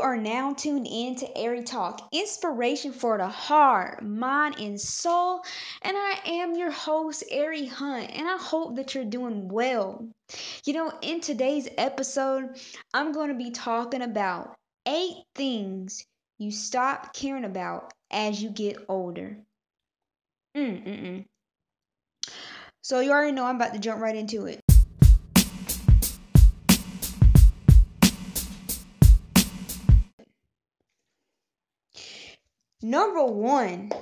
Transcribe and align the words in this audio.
are 0.00 0.16
now 0.16 0.52
tuned 0.52 0.86
in 0.90 1.14
to 1.16 1.38
Airy 1.38 1.62
Talk, 1.62 2.08
inspiration 2.12 2.92
for 2.92 3.18
the 3.18 3.28
heart, 3.28 4.02
mind, 4.02 4.56
and 4.58 4.80
soul. 4.80 5.42
And 5.82 5.96
I 5.96 6.18
am 6.26 6.56
your 6.56 6.70
host, 6.70 7.24
Airy 7.30 7.66
Hunt, 7.66 8.10
and 8.10 8.28
I 8.28 8.36
hope 8.36 8.76
that 8.76 8.94
you're 8.94 9.04
doing 9.04 9.48
well. 9.48 10.08
You 10.64 10.72
know, 10.72 10.92
in 11.02 11.20
today's 11.20 11.68
episode, 11.78 12.60
I'm 12.94 13.12
going 13.12 13.28
to 13.28 13.36
be 13.36 13.50
talking 13.50 14.02
about 14.02 14.56
eight 14.86 15.24
things 15.34 16.04
you 16.38 16.50
stop 16.50 17.12
caring 17.12 17.44
about 17.44 17.92
as 18.10 18.42
you 18.42 18.50
get 18.50 18.84
older. 18.88 19.36
Mm-mm-mm. 20.56 21.24
So, 22.82 23.00
you 23.00 23.10
already 23.10 23.32
know 23.32 23.44
I'm 23.44 23.56
about 23.56 23.74
to 23.74 23.78
jump 23.78 24.00
right 24.00 24.16
into 24.16 24.46
it. 24.46 24.60
Number 32.82 33.24
one 33.24 33.92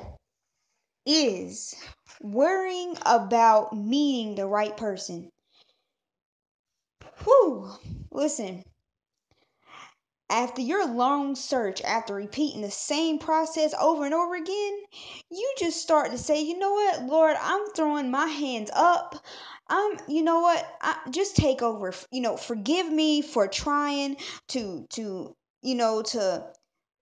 is 1.04 1.74
worrying 2.20 2.96
about 3.04 3.76
meeting 3.76 4.36
the 4.36 4.46
right 4.46 4.76
person. 4.76 5.32
Whew, 7.24 7.72
listen. 8.12 8.62
After 10.30 10.60
your 10.60 10.86
long 10.86 11.34
search, 11.34 11.82
after 11.82 12.14
repeating 12.14 12.60
the 12.60 12.70
same 12.70 13.18
process 13.18 13.74
over 13.80 14.04
and 14.04 14.14
over 14.14 14.36
again, 14.36 14.78
you 15.30 15.54
just 15.58 15.80
start 15.80 16.12
to 16.12 16.18
say, 16.18 16.42
you 16.42 16.58
know 16.58 16.72
what, 16.72 17.02
Lord, 17.02 17.36
I'm 17.40 17.66
throwing 17.74 18.10
my 18.10 18.26
hands 18.26 18.70
up. 18.74 19.16
I'm, 19.68 19.98
you 20.06 20.22
know 20.22 20.40
what, 20.40 20.64
I, 20.82 20.96
just 21.10 21.34
take 21.34 21.62
over. 21.62 21.92
You 22.12 22.20
know, 22.20 22.36
forgive 22.36 22.92
me 22.92 23.22
for 23.22 23.48
trying 23.48 24.18
to, 24.48 24.86
to, 24.90 25.34
you 25.62 25.74
know, 25.74 26.02
to 26.02 26.52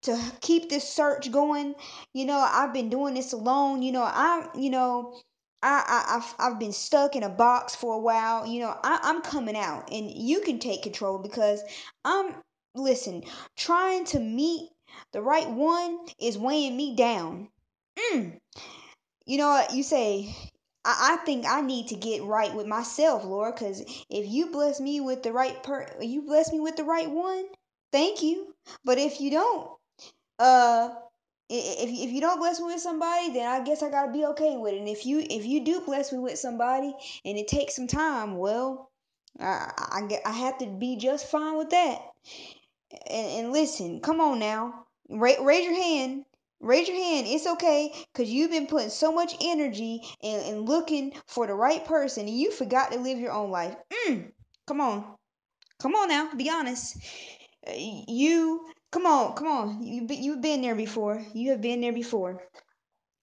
to 0.07 0.19
keep 0.41 0.69
this 0.69 0.89
search 0.89 1.31
going. 1.31 1.75
You 2.15 2.25
know, 2.25 2.39
I've 2.39 2.73
been 2.73 2.89
doing 2.89 3.15
this 3.15 3.33
alone. 3.33 3.83
You 3.83 3.93
know, 3.93 4.05
I'm, 4.05 4.49
you 4.55 4.71
know, 4.71 5.21
I, 5.63 6.05
I 6.09 6.13
have 6.15 6.35
I've 6.39 6.59
been 6.59 6.73
stuck 6.73 7.17
in 7.17 7.23
a 7.23 7.29
box 7.29 7.75
for 7.75 7.95
a 7.95 8.01
while. 8.01 8.47
You 8.47 8.61
know, 8.61 8.77
I, 8.83 9.01
I'm 9.03 9.23
coming 9.23 9.57
out, 9.57 9.91
and 9.93 10.11
you 10.11 10.41
can 10.41 10.59
take 10.59 10.83
control 10.83 11.19
because 11.19 11.63
I'm 12.05 12.35
listen. 12.75 13.25
Trying 13.57 14.05
to 14.07 14.21
meet 14.21 14.71
the 15.13 15.23
right 15.23 15.49
one 15.49 15.99
is 16.21 16.39
weighing 16.39 16.77
me 16.77 16.95
down. 16.97 17.49
Mm. 17.99 18.39
You 19.27 19.39
know 19.39 19.49
what 19.49 19.75
you 19.75 19.83
say? 19.83 20.35
I, 20.85 21.15
I 21.15 21.25
think 21.25 21.47
I 21.47 21.63
need 21.63 21.89
to 21.89 21.97
get 21.97 22.23
right 22.23 22.55
with 22.55 22.67
myself, 22.67 23.25
Lord, 23.25 23.55
because 23.55 23.81
if 24.09 24.29
you 24.29 24.53
bless 24.53 24.79
me 24.79 25.01
with 25.01 25.23
the 25.23 25.33
right 25.33 25.61
per, 25.63 25.87
you 26.01 26.23
bless 26.23 26.53
me 26.53 26.61
with 26.61 26.77
the 26.77 26.85
right 26.85 27.11
one. 27.11 27.47
Thank 27.93 28.23
you. 28.23 28.55
But 28.85 28.99
if 28.99 29.21
you 29.21 29.31
don't, 29.31 29.71
uh 30.39 30.91
if 31.49 31.89
if 31.89 32.11
you 32.11 32.21
don't 32.21 32.39
bless 32.39 32.59
me 32.61 32.67
with 32.67 32.81
somebody, 32.81 33.33
then 33.33 33.47
I 33.47 33.63
guess 33.65 33.83
I 33.83 33.91
gotta 33.91 34.13
be 34.13 34.25
okay 34.27 34.57
with 34.57 34.75
it. 34.75 34.79
And 34.79 34.89
if 34.89 35.07
you 35.07 35.21
if 35.21 35.45
you 35.47 35.65
do 35.65 35.81
bless 35.81 36.13
me 36.13 36.19
with 36.19 36.39
somebody 36.39 36.93
and 37.25 37.39
it 37.39 37.49
takes 37.49 37.77
some 37.77 37.87
time, 37.87 38.37
well, 38.37 38.91
I 39.39 39.71
I, 39.77 40.21
I 40.27 40.33
have 40.33 40.59
to 40.59 40.67
be 40.67 40.97
just 40.97 41.31
fine 41.31 41.57
with 41.57 41.71
that. 41.71 42.01
And, 43.09 43.45
and 43.45 43.53
listen, 43.53 44.01
come 44.01 44.21
on 44.21 44.39
now, 44.39 44.87
Ra- 45.09 45.43
raise 45.43 45.65
your 45.65 45.75
hand. 45.75 46.25
Raise 46.61 46.89
your 46.89 46.97
hand. 46.97 47.27
It's 47.29 47.47
okay 47.47 47.93
because 48.13 48.31
you've 48.31 48.51
been 48.51 48.67
putting 48.67 48.89
so 48.89 49.13
much 49.13 49.37
energy 49.41 50.01
and, 50.23 50.43
and 50.43 50.69
looking 50.69 51.13
for 51.27 51.47
the 51.47 51.55
right 51.55 51.85
person 51.85 52.27
and 52.27 52.37
you 52.37 52.51
forgot 52.51 52.93
to 52.93 52.99
live 52.99 53.19
your 53.19 53.33
own 53.33 53.51
life. 53.51 53.77
Mm, 54.09 54.33
come 54.67 54.81
on. 54.81 55.05
Come 55.81 55.95
on 55.95 56.09
now. 56.09 56.33
Be 56.35 56.49
honest. 56.49 56.97
You 58.09 58.67
Come 58.97 59.05
on, 59.05 59.35
come 59.35 59.49
on. 59.49 59.83
You 59.83 60.07
you've 60.09 60.41
been 60.41 60.63
there 60.63 60.75
before. 60.75 61.23
You 61.35 61.51
have 61.51 61.61
been 61.61 61.83
there 61.83 61.93
before. 61.93 62.43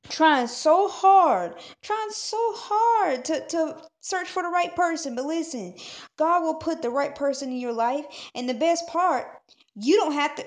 Trying 0.07 0.45
so 0.45 0.87
hard, 0.87 1.55
trying 1.81 2.11
so 2.11 2.37
hard 2.55 3.25
to, 3.25 3.43
to 3.47 3.81
search 3.99 4.29
for 4.29 4.43
the 4.43 4.49
right 4.49 4.75
person. 4.75 5.15
But 5.15 5.25
listen, 5.25 5.73
God 6.15 6.43
will 6.43 6.57
put 6.57 6.83
the 6.83 6.91
right 6.91 7.15
person 7.15 7.49
in 7.49 7.57
your 7.57 7.73
life. 7.73 8.05
And 8.35 8.47
the 8.47 8.53
best 8.53 8.85
part, 8.85 9.25
you 9.73 9.97
don't 9.97 10.11
have 10.11 10.35
to 10.35 10.45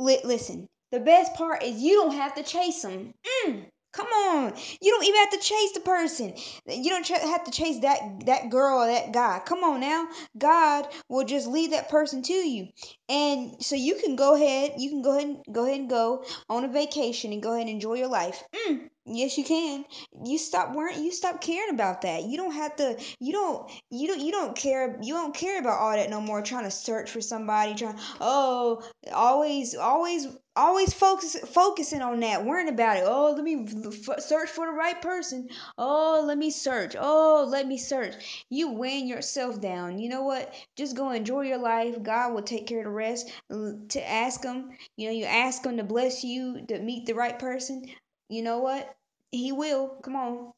li- 0.00 0.24
listen. 0.24 0.68
The 0.90 0.98
best 0.98 1.34
part 1.34 1.62
is 1.62 1.80
you 1.80 1.94
don't 1.94 2.16
have 2.16 2.34
to 2.34 2.42
chase 2.42 2.82
them. 2.82 3.14
Mm. 3.46 3.66
Come 3.92 4.06
on. 4.06 4.54
You 4.80 4.90
don't 4.90 5.04
even 5.04 5.20
have 5.20 5.30
to 5.30 5.38
chase 5.38 5.72
the 5.72 5.80
person. 5.80 6.34
You 6.66 6.90
don't 6.90 7.06
have 7.06 7.44
to 7.44 7.50
chase 7.50 7.80
that 7.80 8.24
that 8.24 8.48
girl 8.48 8.78
or 8.82 8.86
that 8.86 9.12
guy. 9.12 9.40
Come 9.44 9.62
on 9.64 9.80
now. 9.80 10.08
God 10.36 10.88
will 11.08 11.24
just 11.24 11.46
lead 11.46 11.72
that 11.72 11.90
person 11.90 12.22
to 12.22 12.32
you. 12.32 12.68
And 13.10 13.62
so 13.62 13.76
you 13.76 13.96
can 13.96 14.16
go 14.16 14.34
ahead, 14.34 14.74
you 14.78 14.88
can 14.88 15.02
go 15.02 15.10
ahead 15.16 15.26
and 15.26 15.54
go 15.54 15.64
ahead 15.66 15.80
and 15.80 15.90
go 15.90 16.24
on 16.48 16.64
a 16.64 16.68
vacation 16.68 17.32
and 17.32 17.42
go 17.42 17.50
ahead 17.52 17.66
and 17.66 17.70
enjoy 17.70 17.94
your 17.94 18.08
life. 18.08 18.42
Mm, 18.66 18.88
yes, 19.04 19.36
you 19.36 19.44
can. 19.44 19.84
You 20.24 20.38
stop 20.38 20.74
worrying. 20.74 21.04
You 21.04 21.12
stop 21.12 21.42
caring 21.42 21.74
about 21.74 22.00
that. 22.02 22.22
You 22.24 22.38
don't 22.38 22.54
have 22.54 22.76
to. 22.76 22.98
You 23.20 23.32
don't. 23.32 23.70
You 23.90 24.08
don't. 24.08 24.20
You 24.20 24.32
don't 24.32 24.56
care. 24.56 24.98
You 25.02 25.12
don't 25.12 25.34
care 25.34 25.58
about 25.60 25.80
all 25.80 25.92
that 25.92 26.08
no 26.08 26.22
more. 26.22 26.40
Trying 26.40 26.64
to 26.64 26.70
search 26.70 27.10
for 27.10 27.20
somebody. 27.20 27.74
Trying. 27.74 27.98
Oh, 28.20 28.82
always, 29.12 29.74
always 29.74 30.28
always 30.54 30.92
focus 30.92 31.36
focusing 31.46 32.02
on 32.02 32.20
that 32.20 32.44
worrying 32.44 32.68
about 32.68 32.98
it. 32.98 33.04
Oh 33.06 33.32
let 33.32 33.44
me 33.44 33.66
f- 33.86 34.20
search 34.22 34.50
for 34.50 34.66
the 34.66 34.72
right 34.72 35.00
person. 35.00 35.48
Oh 35.78 36.22
let 36.26 36.38
me 36.38 36.50
search. 36.50 36.94
Oh 36.98 37.46
let 37.48 37.66
me 37.66 37.78
search. 37.78 38.44
You 38.50 38.72
weighing 38.72 39.06
yourself 39.08 39.60
down. 39.60 39.98
You 39.98 40.08
know 40.08 40.22
what? 40.22 40.54
Just 40.76 40.96
go 40.96 41.10
enjoy 41.10 41.42
your 41.42 41.58
life. 41.58 42.02
God 42.02 42.34
will 42.34 42.42
take 42.42 42.66
care 42.66 42.80
of 42.80 42.84
the 42.84 42.90
rest. 42.90 43.30
To 43.50 44.08
ask 44.08 44.42
him 44.44 44.70
you 44.96 45.08
know 45.08 45.14
you 45.14 45.24
ask 45.24 45.64
him 45.64 45.76
to 45.78 45.84
bless 45.84 46.24
you 46.24 46.64
to 46.68 46.78
meet 46.78 47.06
the 47.06 47.14
right 47.14 47.38
person. 47.38 47.84
You 48.28 48.42
know 48.42 48.58
what? 48.58 48.94
He 49.30 49.52
will. 49.52 49.88
Come 50.02 50.16
on. 50.16 50.52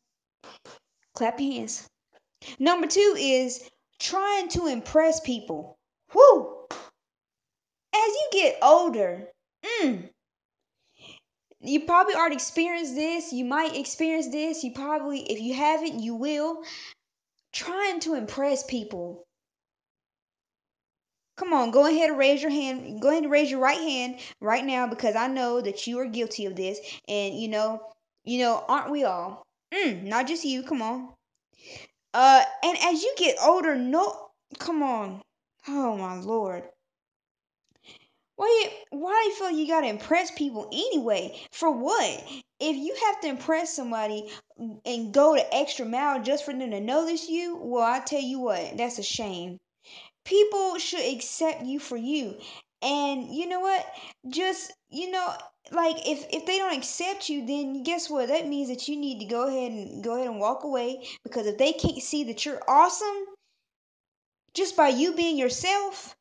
Clap 1.14 1.40
your 1.40 1.52
hands. 1.52 1.88
Number 2.58 2.86
two 2.86 3.14
is 3.18 3.68
trying 3.98 4.48
to 4.48 4.66
impress 4.66 5.20
people. 5.20 5.78
Whoo! 6.12 6.66
as 7.94 8.12
you 8.12 8.28
get 8.32 8.58
older 8.62 9.28
Mm. 9.64 10.10
You 11.60 11.80
probably 11.80 12.14
already 12.14 12.34
experienced 12.34 12.94
this. 12.94 13.32
You 13.32 13.44
might 13.44 13.76
experience 13.76 14.28
this. 14.28 14.62
You 14.62 14.72
probably, 14.72 15.20
if 15.20 15.40
you 15.40 15.54
haven't, 15.54 16.00
you 16.00 16.14
will. 16.14 16.62
Trying 17.52 18.00
to 18.00 18.14
impress 18.14 18.64
people. 18.64 19.24
Come 21.36 21.52
on, 21.52 21.72
go 21.72 21.86
ahead 21.86 22.10
and 22.10 22.18
raise 22.18 22.42
your 22.42 22.50
hand. 22.50 23.00
Go 23.00 23.08
ahead 23.08 23.24
and 23.24 23.32
raise 23.32 23.50
your 23.50 23.60
right 23.60 23.80
hand 23.80 24.20
right 24.40 24.64
now 24.64 24.86
because 24.86 25.16
I 25.16 25.26
know 25.26 25.60
that 25.60 25.86
you 25.86 25.98
are 25.98 26.06
guilty 26.06 26.46
of 26.46 26.54
this. 26.54 26.78
And 27.08 27.34
you 27.34 27.48
know, 27.48 27.82
you 28.24 28.38
know, 28.38 28.64
aren't 28.68 28.90
we 28.90 29.04
all? 29.04 29.42
Mm, 29.72 30.04
not 30.04 30.28
just 30.28 30.44
you. 30.44 30.62
Come 30.62 30.82
on. 30.82 31.08
Uh, 32.12 32.44
and 32.62 32.78
as 32.78 33.02
you 33.02 33.12
get 33.16 33.36
older, 33.42 33.74
no, 33.74 34.28
come 34.58 34.82
on. 34.82 35.22
Oh 35.66 35.96
my 35.96 36.14
lord. 36.20 36.64
Why 38.36 38.72
why 38.90 39.12
do 39.22 39.28
you 39.28 39.34
feel 39.36 39.58
you 39.58 39.68
gotta 39.68 39.86
impress 39.86 40.30
people 40.32 40.68
anyway? 40.72 41.40
For 41.52 41.70
what? 41.70 42.24
If 42.58 42.76
you 42.76 42.96
have 43.06 43.20
to 43.20 43.28
impress 43.28 43.74
somebody 43.74 44.30
and 44.58 45.14
go 45.14 45.34
the 45.34 45.54
extra 45.54 45.86
mile 45.86 46.22
just 46.22 46.44
for 46.44 46.52
them 46.52 46.70
to 46.70 46.80
notice 46.80 47.28
you, 47.28 47.56
well 47.56 47.84
I 47.84 48.00
tell 48.00 48.20
you 48.20 48.40
what, 48.40 48.76
that's 48.76 48.98
a 48.98 49.02
shame. 49.04 49.60
People 50.24 50.78
should 50.78 51.04
accept 51.04 51.62
you 51.64 51.78
for 51.78 51.96
you. 51.96 52.38
And 52.82 53.34
you 53.34 53.46
know 53.46 53.60
what? 53.60 53.86
Just 54.28 54.72
you 54.90 55.10
know, 55.10 55.34
like 55.70 55.96
if 56.08 56.26
if 56.30 56.44
they 56.44 56.58
don't 56.58 56.76
accept 56.76 57.28
you, 57.28 57.46
then 57.46 57.82
guess 57.84 58.10
what? 58.10 58.28
That 58.28 58.48
means 58.48 58.68
that 58.68 58.88
you 58.88 58.96
need 58.96 59.20
to 59.20 59.26
go 59.26 59.46
ahead 59.46 59.70
and 59.70 60.02
go 60.02 60.16
ahead 60.16 60.26
and 60.26 60.40
walk 60.40 60.64
away 60.64 61.06
because 61.22 61.46
if 61.46 61.56
they 61.56 61.72
can't 61.72 62.02
see 62.02 62.24
that 62.24 62.44
you're 62.44 62.62
awesome 62.66 63.24
just 64.54 64.76
by 64.76 64.88
you 64.88 65.14
being 65.14 65.36
yourself, 65.36 66.16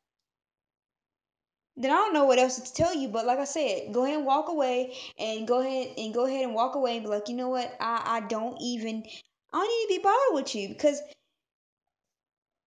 then 1.76 1.90
I 1.90 1.94
don't 1.94 2.14
know 2.14 2.24
what 2.24 2.38
else 2.38 2.58
to 2.60 2.72
tell 2.72 2.94
you. 2.94 3.08
But 3.08 3.26
like 3.26 3.38
I 3.38 3.44
said, 3.44 3.92
go 3.92 4.04
ahead 4.04 4.18
and 4.18 4.26
walk 4.26 4.48
away 4.48 4.96
and 5.18 5.46
go 5.46 5.60
ahead 5.60 5.94
and 5.98 6.14
go 6.14 6.26
ahead 6.26 6.44
and 6.44 6.54
walk 6.54 6.74
away 6.74 6.96
and 6.96 7.04
be 7.04 7.10
like, 7.10 7.28
you 7.28 7.36
know 7.36 7.48
what? 7.48 7.74
I, 7.80 8.02
I 8.04 8.20
don't 8.26 8.56
even 8.60 9.04
I 9.52 9.58
don't 9.58 9.68
need 9.68 9.94
to 9.94 10.00
be 10.00 10.04
bothered 10.04 10.34
with 10.34 10.54
you 10.54 10.68
because 10.68 11.00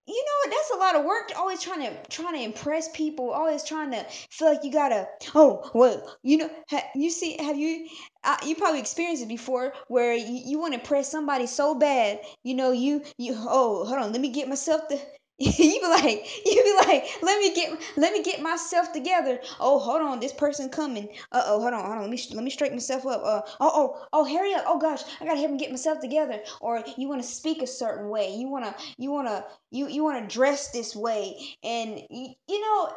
you 0.09 0.24
know 0.25 0.51
that's 0.51 0.71
a 0.74 0.77
lot 0.77 0.95
of 0.95 1.04
work. 1.04 1.31
Always 1.36 1.62
trying 1.62 1.81
to 1.81 1.94
trying 2.09 2.36
to 2.36 2.42
impress 2.42 2.88
people. 2.94 3.31
Always 3.31 3.63
trying 3.63 3.92
to 3.92 4.06
feel 4.31 4.48
like 4.54 4.63
you 4.63 4.71
gotta. 4.71 5.06
Oh 5.36 5.69
well, 5.74 6.18
you 6.24 6.38
know. 6.38 6.50
Ha, 6.69 6.81
you 6.95 7.09
see? 7.09 7.36
Have 7.44 7.57
you? 7.57 7.88
Uh, 8.24 8.38
you 8.45 8.56
probably 8.56 8.80
experienced 8.80 9.24
it 9.24 9.27
before, 9.27 9.74
where 9.89 10.13
you, 10.13 10.42
you 10.45 10.59
want 10.59 10.74
to 10.74 10.80
impress 10.80 11.12
somebody 11.12 11.45
so 11.45 11.75
bad. 11.75 12.21
You 12.44 12.56
know, 12.56 12.71
you 12.71 13.04
you. 13.18 13.33
Oh, 13.38 13.83
hold 13.86 14.00
on. 14.00 14.12
Let 14.13 14.21
me 14.21 14.30
get 14.30 14.48
myself 14.48 14.88
to 14.88 14.98
you 15.39 15.79
be 15.79 15.87
like, 15.87 16.25
you 16.45 16.63
be 16.63 16.73
like, 16.87 17.05
let 17.21 17.39
me 17.39 17.53
get, 17.53 17.79
let 17.95 18.11
me 18.11 18.23
get 18.23 18.41
myself 18.41 18.91
together. 18.91 19.39
Oh, 19.59 19.77
hold 19.77 20.01
on, 20.01 20.19
this 20.19 20.33
person 20.33 20.69
coming. 20.69 21.09
Uh 21.31 21.43
oh, 21.45 21.59
hold 21.61 21.73
on, 21.73 21.81
hold 21.85 21.95
on. 21.97 22.01
Let 22.01 22.09
me, 22.09 22.19
let 22.33 22.43
me 22.43 22.49
straighten 22.49 22.75
myself 22.77 23.05
up. 23.05 23.21
Uh, 23.23 23.41
oh, 23.59 23.71
oh, 23.75 24.05
oh, 24.13 24.25
hurry 24.25 24.53
up. 24.55 24.63
Oh 24.65 24.79
gosh, 24.79 25.03
I 25.21 25.25
gotta 25.25 25.37
help 25.37 25.51
him 25.51 25.57
get 25.57 25.69
myself 25.69 25.99
together. 25.99 26.39
Or 26.59 26.83
you 26.97 27.07
want 27.07 27.21
to 27.21 27.27
speak 27.27 27.61
a 27.61 27.67
certain 27.67 28.09
way. 28.09 28.35
You 28.35 28.49
wanna, 28.49 28.75
you 28.97 29.11
wanna, 29.11 29.45
you, 29.69 29.87
you 29.87 30.03
wanna 30.03 30.27
dress 30.27 30.71
this 30.71 30.95
way, 30.95 31.37
and 31.63 32.01
you, 32.09 32.33
you 32.47 32.61
know, 32.61 32.91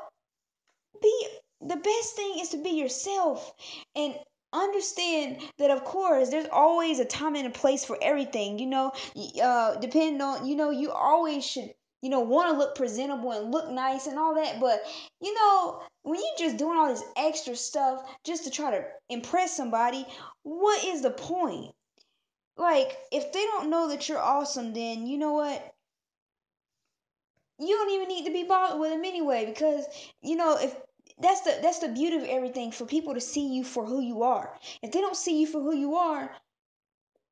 be 1.02 1.26
the 1.60 1.76
best 1.76 2.16
thing 2.16 2.38
is 2.40 2.48
to 2.50 2.62
be 2.62 2.70
yourself 2.70 3.52
and 3.94 4.14
understand 4.52 5.38
that 5.58 5.70
of 5.70 5.84
course 5.84 6.30
there's 6.30 6.48
always 6.50 6.98
a 6.98 7.04
time 7.04 7.36
and 7.36 7.46
a 7.46 7.50
place 7.50 7.84
for 7.84 7.96
everything 8.02 8.58
you 8.58 8.66
know 8.66 8.90
uh 9.42 9.76
depending 9.76 10.20
on 10.20 10.46
you 10.46 10.56
know 10.56 10.70
you 10.70 10.90
always 10.90 11.46
should 11.46 11.70
you 12.02 12.10
know 12.10 12.20
want 12.20 12.50
to 12.50 12.58
look 12.58 12.74
presentable 12.74 13.32
and 13.32 13.52
look 13.52 13.70
nice 13.70 14.06
and 14.06 14.18
all 14.18 14.34
that 14.34 14.60
but 14.60 14.82
you 15.20 15.34
know 15.34 15.82
when 16.02 16.18
you're 16.18 16.48
just 16.48 16.56
doing 16.56 16.78
all 16.78 16.88
this 16.88 17.04
extra 17.16 17.54
stuff 17.54 18.02
just 18.24 18.44
to 18.44 18.50
try 18.50 18.70
to 18.70 18.84
impress 19.08 19.56
somebody 19.56 20.06
what 20.42 20.84
is 20.84 21.02
the 21.02 21.10
point? 21.10 21.74
Like 22.56 22.96
if 23.12 23.32
they 23.32 23.44
don't 23.44 23.70
know 23.70 23.88
that 23.88 24.08
you're 24.08 24.18
awesome 24.18 24.72
then 24.72 25.06
you 25.06 25.18
know 25.18 25.32
what? 25.32 25.74
You 27.58 27.68
don't 27.68 27.90
even 27.90 28.08
need 28.08 28.24
to 28.24 28.32
be 28.32 28.44
bothered 28.44 28.80
with 28.80 28.90
them 28.90 29.04
anyway 29.04 29.46
because 29.46 29.84
you 30.22 30.36
know 30.36 30.56
if 30.58 30.74
that's 31.18 31.42
the 31.42 31.58
that's 31.62 31.80
the 31.80 31.88
beauty 31.88 32.16
of 32.16 32.24
everything 32.24 32.72
for 32.72 32.86
people 32.86 33.14
to 33.14 33.20
see 33.20 33.54
you 33.54 33.64
for 33.64 33.84
who 33.84 34.00
you 34.00 34.22
are. 34.22 34.58
If 34.82 34.92
they 34.92 35.00
don't 35.00 35.16
see 35.16 35.40
you 35.40 35.46
for 35.46 35.60
who 35.60 35.74
you 35.74 35.96
are 35.96 36.34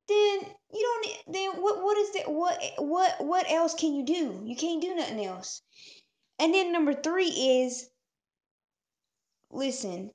then 0.09 0.41
you 0.73 0.83
don't 0.83 1.35
then 1.35 1.63
what 1.63 1.83
what 1.83 1.97
is 1.99 2.13
that 2.13 2.31
what 2.31 2.61
what 2.79 3.25
what 3.25 3.51
else 3.51 3.75
can 3.75 3.95
you 3.95 4.05
do? 4.05 4.43
You 4.45 4.57
can't 4.57 4.83
do 4.83 4.95
nothing 4.95 5.25
else. 5.25 5.63
And 6.39 6.55
then 6.55 6.73
number 6.73 6.95
three 6.95 7.29
is 7.29 7.89
listen 9.51 10.11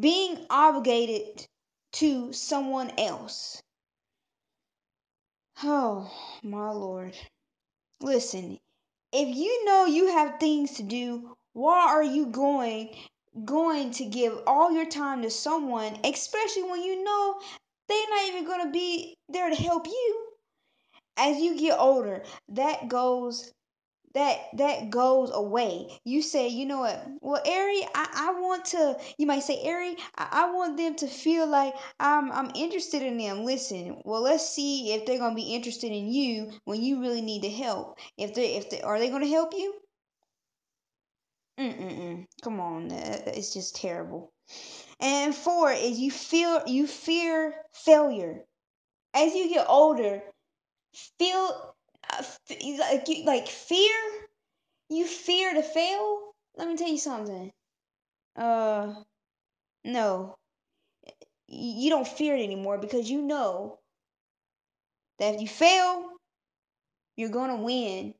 being 0.00 0.46
obligated 0.50 1.46
to 1.92 2.32
someone 2.32 2.92
else. 2.98 3.62
Oh 5.62 6.10
my 6.42 6.70
lord. 6.70 7.16
Listen 8.00 8.58
if 9.14 9.36
you 9.36 9.64
know 9.64 9.84
you 9.84 10.08
have 10.08 10.40
things 10.40 10.72
to 10.72 10.82
do 10.82 11.36
why 11.52 11.86
are 11.86 12.02
you 12.02 12.26
going 12.26 12.90
going 13.44 13.92
to 13.92 14.04
give 14.04 14.36
all 14.44 14.72
your 14.72 14.86
time 14.86 15.22
to 15.22 15.30
someone 15.30 15.96
especially 16.02 16.64
when 16.64 16.82
you 16.82 17.04
know 17.04 17.40
they're 17.88 18.10
not 18.10 18.28
even 18.28 18.44
going 18.44 18.66
to 18.66 18.72
be 18.72 19.16
there 19.28 19.48
to 19.50 19.56
help 19.56 19.86
you. 19.86 20.20
As 21.16 21.38
you 21.38 21.58
get 21.58 21.78
older 21.78 22.22
that 22.50 22.88
goes 22.88 23.52
that 24.14 24.38
that 24.56 24.90
goes 24.90 25.30
away. 25.32 25.88
You 26.04 26.22
say 26.22 26.48
you 26.48 26.66
know 26.66 26.80
what? 26.80 27.06
Well 27.20 27.42
ari 27.44 27.82
i, 27.94 28.08
I 28.14 28.40
want 28.40 28.64
to 28.66 28.96
you 29.18 29.26
might 29.26 29.42
say 29.42 29.60
ari 29.68 29.96
I, 30.16 30.28
I 30.30 30.52
want 30.52 30.76
them 30.76 30.94
to 30.96 31.06
feel 31.06 31.46
like 31.46 31.74
i'm 32.00 32.30
i'm 32.32 32.50
interested 32.54 33.02
in 33.02 33.18
them. 33.18 33.44
Listen 33.44 34.00
well 34.04 34.22
let's 34.22 34.48
see 34.48 34.92
if 34.92 35.04
they're 35.06 35.18
gonna 35.18 35.34
be 35.34 35.54
interested 35.54 35.92
in 35.92 36.12
you 36.12 36.52
when 36.64 36.82
you 36.82 37.00
really 37.00 37.22
need 37.22 37.42
the 37.42 37.50
help. 37.50 37.98
If 38.16 38.34
they 38.34 38.56
if 38.56 38.70
they 38.70 38.82
are 38.82 38.98
they 38.98 39.10
gonna 39.10 39.26
help 39.26 39.52
you? 39.54 39.74
Mm-mm-mm. 41.58 42.26
Come 42.42 42.60
on, 42.60 42.90
it's 42.90 43.52
just 43.52 43.76
terrible. 43.76 44.32
And 45.04 45.36
four 45.36 45.70
is 45.70 46.00
you 46.00 46.10
feel 46.10 46.62
you 46.66 46.86
fear 46.88 47.54
failure. 47.74 48.44
As 49.14 49.34
you 49.34 49.50
get 49.50 49.66
older, 49.68 50.22
feel 51.18 51.74
uh, 52.10 52.24
like 52.78 53.08
you, 53.08 53.24
like 53.24 53.46
fear. 53.48 53.94
You 54.88 55.06
fear 55.06 55.54
to 55.54 55.62
fail. 55.62 56.34
Let 56.56 56.68
me 56.68 56.76
tell 56.76 56.88
you 56.88 56.98
something. 56.98 57.52
Uh, 58.36 58.94
no, 59.84 60.36
you 61.48 61.90
don't 61.90 62.08
fear 62.08 62.36
it 62.36 62.42
anymore 62.42 62.78
because 62.78 63.10
you 63.10 63.22
know 63.22 63.78
that 65.18 65.34
if 65.34 65.40
you 65.42 65.48
fail, 65.48 66.10
you're 67.16 67.28
gonna 67.28 67.56
win 67.62 68.14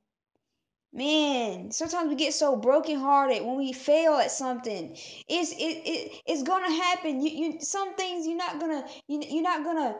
man 0.94 1.70
sometimes 1.73 2.08
we 2.08 2.14
get 2.14 2.32
so 2.32 2.56
brokenhearted 2.56 3.44
when 3.44 3.56
we 3.56 3.73
fail 3.73 4.14
at 4.14 4.31
something. 4.31 4.96
It's 5.29 5.52
it, 5.52 5.82
it 5.85 6.23
it's 6.26 6.43
gonna 6.43 6.73
happen. 6.73 7.20
You 7.20 7.31
you 7.31 7.61
some 7.61 7.94
things 7.94 8.26
you're 8.26 8.37
not 8.37 8.61
gonna 8.61 8.85
you, 9.08 9.23
you're 9.29 9.43
not 9.43 9.64
gonna 9.64 9.96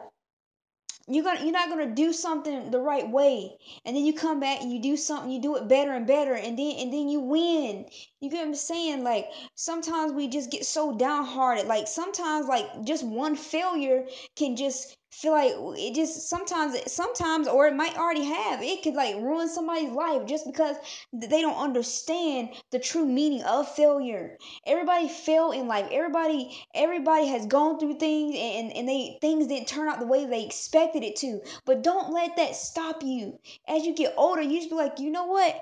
you're 1.07 1.23
gonna 1.23 1.43
you're 1.43 1.51
not 1.51 1.69
gonna 1.69 1.93
do 1.93 2.13
something 2.13 2.71
the 2.71 2.79
right 2.79 3.09
way. 3.09 3.57
And 3.85 3.95
then 3.95 4.05
you 4.05 4.13
come 4.13 4.39
back 4.39 4.61
and 4.61 4.71
you 4.71 4.81
do 4.81 4.97
something 4.97 5.29
you 5.29 5.41
do 5.41 5.55
it 5.57 5.67
better 5.67 5.91
and 5.91 6.07
better 6.07 6.33
and 6.33 6.57
then 6.57 6.71
and 6.79 6.91
then 6.93 7.09
you 7.09 7.19
win. 7.19 7.85
You 8.21 8.29
get 8.29 8.39
what 8.39 8.47
i'm 8.47 8.55
saying? 8.55 9.03
Like 9.03 9.27
sometimes 9.55 10.13
we 10.13 10.27
just 10.27 10.49
get 10.49 10.65
so 10.65 10.97
downhearted. 10.97 11.67
Like 11.67 11.87
sometimes 11.87 12.47
like 12.47 12.65
just 12.85 13.03
one 13.05 13.35
failure 13.35 14.05
can 14.35 14.55
just 14.55 14.97
feel 15.21 15.31
like 15.31 15.53
it 15.77 15.95
just 15.95 16.29
sometimes 16.29 16.75
sometimes 16.91 17.47
or 17.47 17.67
it 17.67 17.75
might 17.75 17.97
already 17.97 18.23
have 18.23 18.61
it 18.61 18.83
could 18.83 18.93
like 18.95 19.15
ruin 19.15 19.47
somebody's 19.47 19.91
life 19.91 20.25
just 20.25 20.45
because 20.45 20.75
they 21.13 21.41
don't 21.41 21.57
understand 21.57 22.49
the 22.71 22.79
true 22.79 23.05
meaning 23.05 23.41
of 23.43 23.67
failure. 23.75 24.37
Everybody 24.65 25.07
fail 25.07 25.51
in 25.51 25.67
life. 25.67 25.87
Everybody 25.91 26.57
everybody 26.73 27.27
has 27.27 27.45
gone 27.45 27.79
through 27.79 27.97
things 27.99 28.35
and 28.37 28.71
and 28.73 28.87
they 28.89 29.17
things 29.21 29.47
didn't 29.47 29.67
turn 29.67 29.87
out 29.87 29.99
the 29.99 30.07
way 30.07 30.25
they 30.25 30.43
expected 30.43 31.03
it 31.03 31.15
to. 31.17 31.39
But 31.65 31.81
don't 31.83 32.11
let 32.11 32.35
that 32.35 32.55
stop 32.55 33.01
you. 33.01 33.39
As 33.67 33.85
you 33.85 33.95
get 33.95 34.13
older 34.17 34.41
you 34.41 34.57
just 34.57 34.69
be 34.69 34.75
like 34.75 34.99
you 34.99 35.11
know 35.11 35.25
what? 35.25 35.61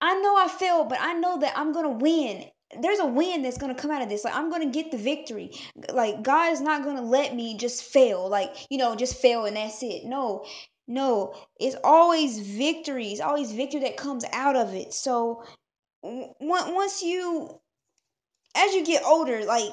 I 0.00 0.14
know 0.20 0.36
i 0.36 0.48
failed 0.48 0.88
but 0.88 0.98
i 1.00 1.12
know 1.12 1.38
that 1.38 1.56
i'm 1.56 1.72
gonna 1.72 1.90
win 1.90 2.44
there's 2.80 3.00
a 3.00 3.06
win 3.06 3.42
that's 3.42 3.58
going 3.58 3.74
to 3.74 3.80
come 3.80 3.90
out 3.90 4.02
of 4.02 4.08
this. 4.08 4.24
Like 4.24 4.34
i'm 4.34 4.50
going 4.50 4.62
to 4.62 4.82
get 4.82 4.90
the 4.90 4.98
victory. 4.98 5.50
Like 5.92 6.22
god 6.22 6.52
is 6.52 6.60
not 6.60 6.84
going 6.84 6.96
to 6.96 7.02
let 7.02 7.34
me 7.34 7.56
just 7.56 7.82
fail. 7.84 8.28
Like 8.28 8.54
you 8.70 8.78
know 8.78 8.94
just 8.96 9.16
fail 9.16 9.44
and 9.44 9.56
that's 9.56 9.82
it. 9.82 10.04
No 10.04 10.44
no. 10.88 11.34
It's 11.60 11.76
always 11.84 12.38
victory. 12.40 13.08
It's 13.08 13.20
always 13.20 13.52
victory 13.52 13.80
that 13.80 13.96
comes 13.96 14.24
out 14.32 14.56
of 14.56 14.74
it. 14.74 14.92
So 14.92 15.44
once 16.02 17.02
you 17.02 17.60
as 18.56 18.74
you 18.74 18.84
get 18.84 19.04
older 19.04 19.44
like 19.44 19.70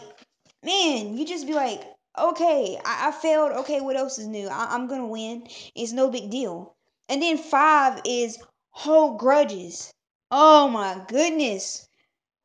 man 0.64 1.18
you 1.18 1.26
just 1.26 1.48
be 1.48 1.54
like 1.54 1.82
okay 2.18 2.78
i, 2.86 3.08
I 3.08 3.12
failed. 3.12 3.52
Okay 3.52 3.82
what 3.82 3.96
else 3.96 4.20
is 4.20 4.28
new? 4.28 4.48
I, 4.48 4.68
i'm 4.72 4.88
gonna 4.88 5.08
win. 5.08 5.48
It's 5.76 5.94
no 5.94 6.10
big 6.10 6.30
deal. 6.30 6.76
And 7.08 7.22
then 7.22 7.38
five 7.38 8.02
is 8.06 8.38
hold 8.72 9.20
grudges. 9.20 9.92
Oh 10.32 10.68
my 10.70 11.02
goodness. 11.08 11.88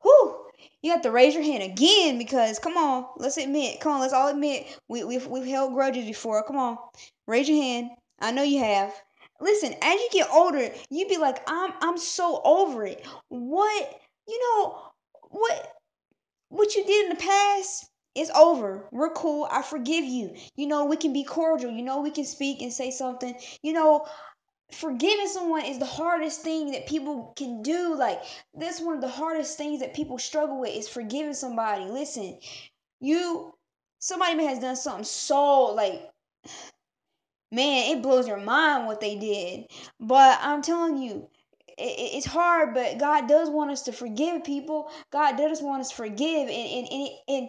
Whew. 0.03 0.34
You 0.85 0.91
have 0.91 1.01
to 1.01 1.11
raise 1.11 1.33
your 1.33 1.43
hand 1.43 1.63
again 1.63 2.19
because 2.19 2.59
come 2.59 2.77
on, 2.77 3.07
let's 3.17 3.39
admit, 3.39 3.81
come 3.81 3.95
on, 3.95 4.01
let's 4.03 4.13
all 4.13 4.29
admit 4.29 4.67
we, 4.87 5.03
we've 5.03 5.27
we've 5.27 5.47
held 5.47 5.73
grudges 5.73 6.05
before. 6.05 6.43
Come 6.43 6.59
on, 6.59 6.77
raise 7.27 7.49
your 7.49 7.57
hand. 7.57 7.89
I 8.21 8.33
know 8.33 8.43
you 8.43 8.59
have. 8.59 8.93
Listen, 9.41 9.75
as 9.81 9.95
you 9.99 10.09
get 10.13 10.29
older, 10.31 10.71
you'd 10.91 11.09
be 11.09 11.17
like, 11.17 11.43
I'm 11.47 11.73
I'm 11.81 11.97
so 11.97 12.39
over 12.45 12.85
it. 12.85 13.03
What 13.29 13.99
you 14.29 14.39
know, 14.39 14.93
what 15.31 15.73
what 16.51 16.75
you 16.77 16.85
did 16.85 17.05
in 17.05 17.17
the 17.17 17.23
past 17.23 17.87
is 18.15 18.31
over. 18.37 18.87
We're 18.93 19.15
cool. 19.15 19.49
I 19.51 19.63
forgive 19.63 20.05
you. 20.05 20.35
You 20.55 20.67
know, 20.67 20.85
we 20.85 20.99
can 20.99 21.15
be 21.15 21.25
cordial. 21.25 21.71
You 21.73 21.83
know, 21.83 22.03
we 22.03 22.11
can 22.11 22.27
speak 22.27 22.61
and 22.61 22.71
say 22.71 22.91
something. 22.91 23.35
You 23.63 23.73
know, 23.73 24.07
forgiving 24.73 25.29
someone 25.29 25.65
is 25.65 25.79
the 25.79 25.85
hardest 25.85 26.41
thing 26.41 26.73
that 26.73 26.87
people 26.87 27.33
can 27.37 27.63
do 27.63 27.95
like 27.95 28.21
that's 28.55 28.81
one 28.81 28.95
of 28.95 29.01
the 29.01 29.09
hardest 29.09 29.57
things 29.57 29.81
that 29.81 29.95
people 29.95 30.19
struggle 30.19 30.61
with 30.61 30.75
is 30.75 30.89
forgiving 30.89 31.35
somebody. 31.35 31.85
Listen 31.85 32.39
you 33.01 33.53
somebody 33.99 34.45
has 34.45 34.59
done 34.59 34.77
something 34.77 35.05
so 35.05 35.75
like 35.75 36.11
man 37.53 37.97
it 37.97 38.03
blows 38.03 38.27
your 38.27 38.41
mind 38.41 38.87
what 38.87 39.01
they 39.01 39.17
did. 39.17 39.67
But 40.01 40.39
i'm 40.43 40.63
telling 40.63 40.99
you 40.99 41.29
it, 41.77 42.17
it's 42.17 42.27
hard 42.27 42.75
but 42.75 42.99
god 42.99 43.29
does 43.29 43.51
want 43.51 43.71
us 43.71 43.83
to 43.83 43.93
forgive 43.93 44.45
people. 44.45 44.91
God 45.13 45.37
does 45.37 45.63
want 45.63 45.83
us 45.83 45.91
to 45.91 45.97
forgive 45.97 46.49
and 46.49 46.89
and, 46.89 47.09
and, 47.29 47.49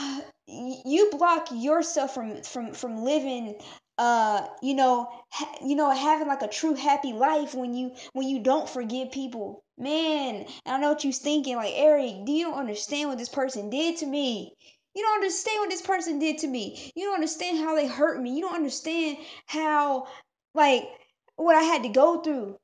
and 0.00 0.24
you 0.46 1.10
block 1.10 1.48
yourself 1.52 2.14
from 2.14 2.42
from 2.42 2.72
from 2.72 3.02
living 3.02 3.56
uh 3.98 4.46
you 4.62 4.74
know 4.74 5.08
ha- 5.30 5.58
you 5.64 5.74
know 5.76 5.90
having 5.90 6.28
like 6.28 6.42
a 6.42 6.48
true 6.48 6.74
happy 6.74 7.12
life 7.12 7.54
when 7.54 7.74
you 7.74 7.94
when 8.12 8.28
you 8.28 8.40
don't 8.40 8.68
forgive 8.68 9.10
people. 9.10 9.64
Man 9.76 10.46
i 10.66 10.78
know 10.78 10.90
what 10.90 11.04
you're 11.04 11.12
thinking 11.12 11.54
like 11.56 11.72
eric 11.76 12.24
do 12.26 12.32
you 12.32 12.52
understand 12.52 13.08
what 13.08 13.18
this 13.18 13.28
person 13.28 13.70
did 13.70 13.98
to 13.98 14.06
me? 14.06 14.54
You 14.94 15.02
don't 15.02 15.14
understand 15.14 15.60
what 15.60 15.70
this 15.70 15.82
person 15.82 16.18
did 16.18 16.38
to 16.38 16.48
me. 16.48 16.92
You 16.96 17.04
don't 17.06 17.14
understand 17.14 17.58
how 17.58 17.76
they 17.76 17.86
hurt 17.86 18.20
me. 18.20 18.34
You 18.34 18.40
don't 18.42 18.56
understand 18.56 19.18
how 19.46 20.08
like 20.54 20.88
what 21.36 21.54
i 21.56 21.62
had 21.62 21.82
to 21.84 21.88
go 21.90 22.20
through. 22.20 22.58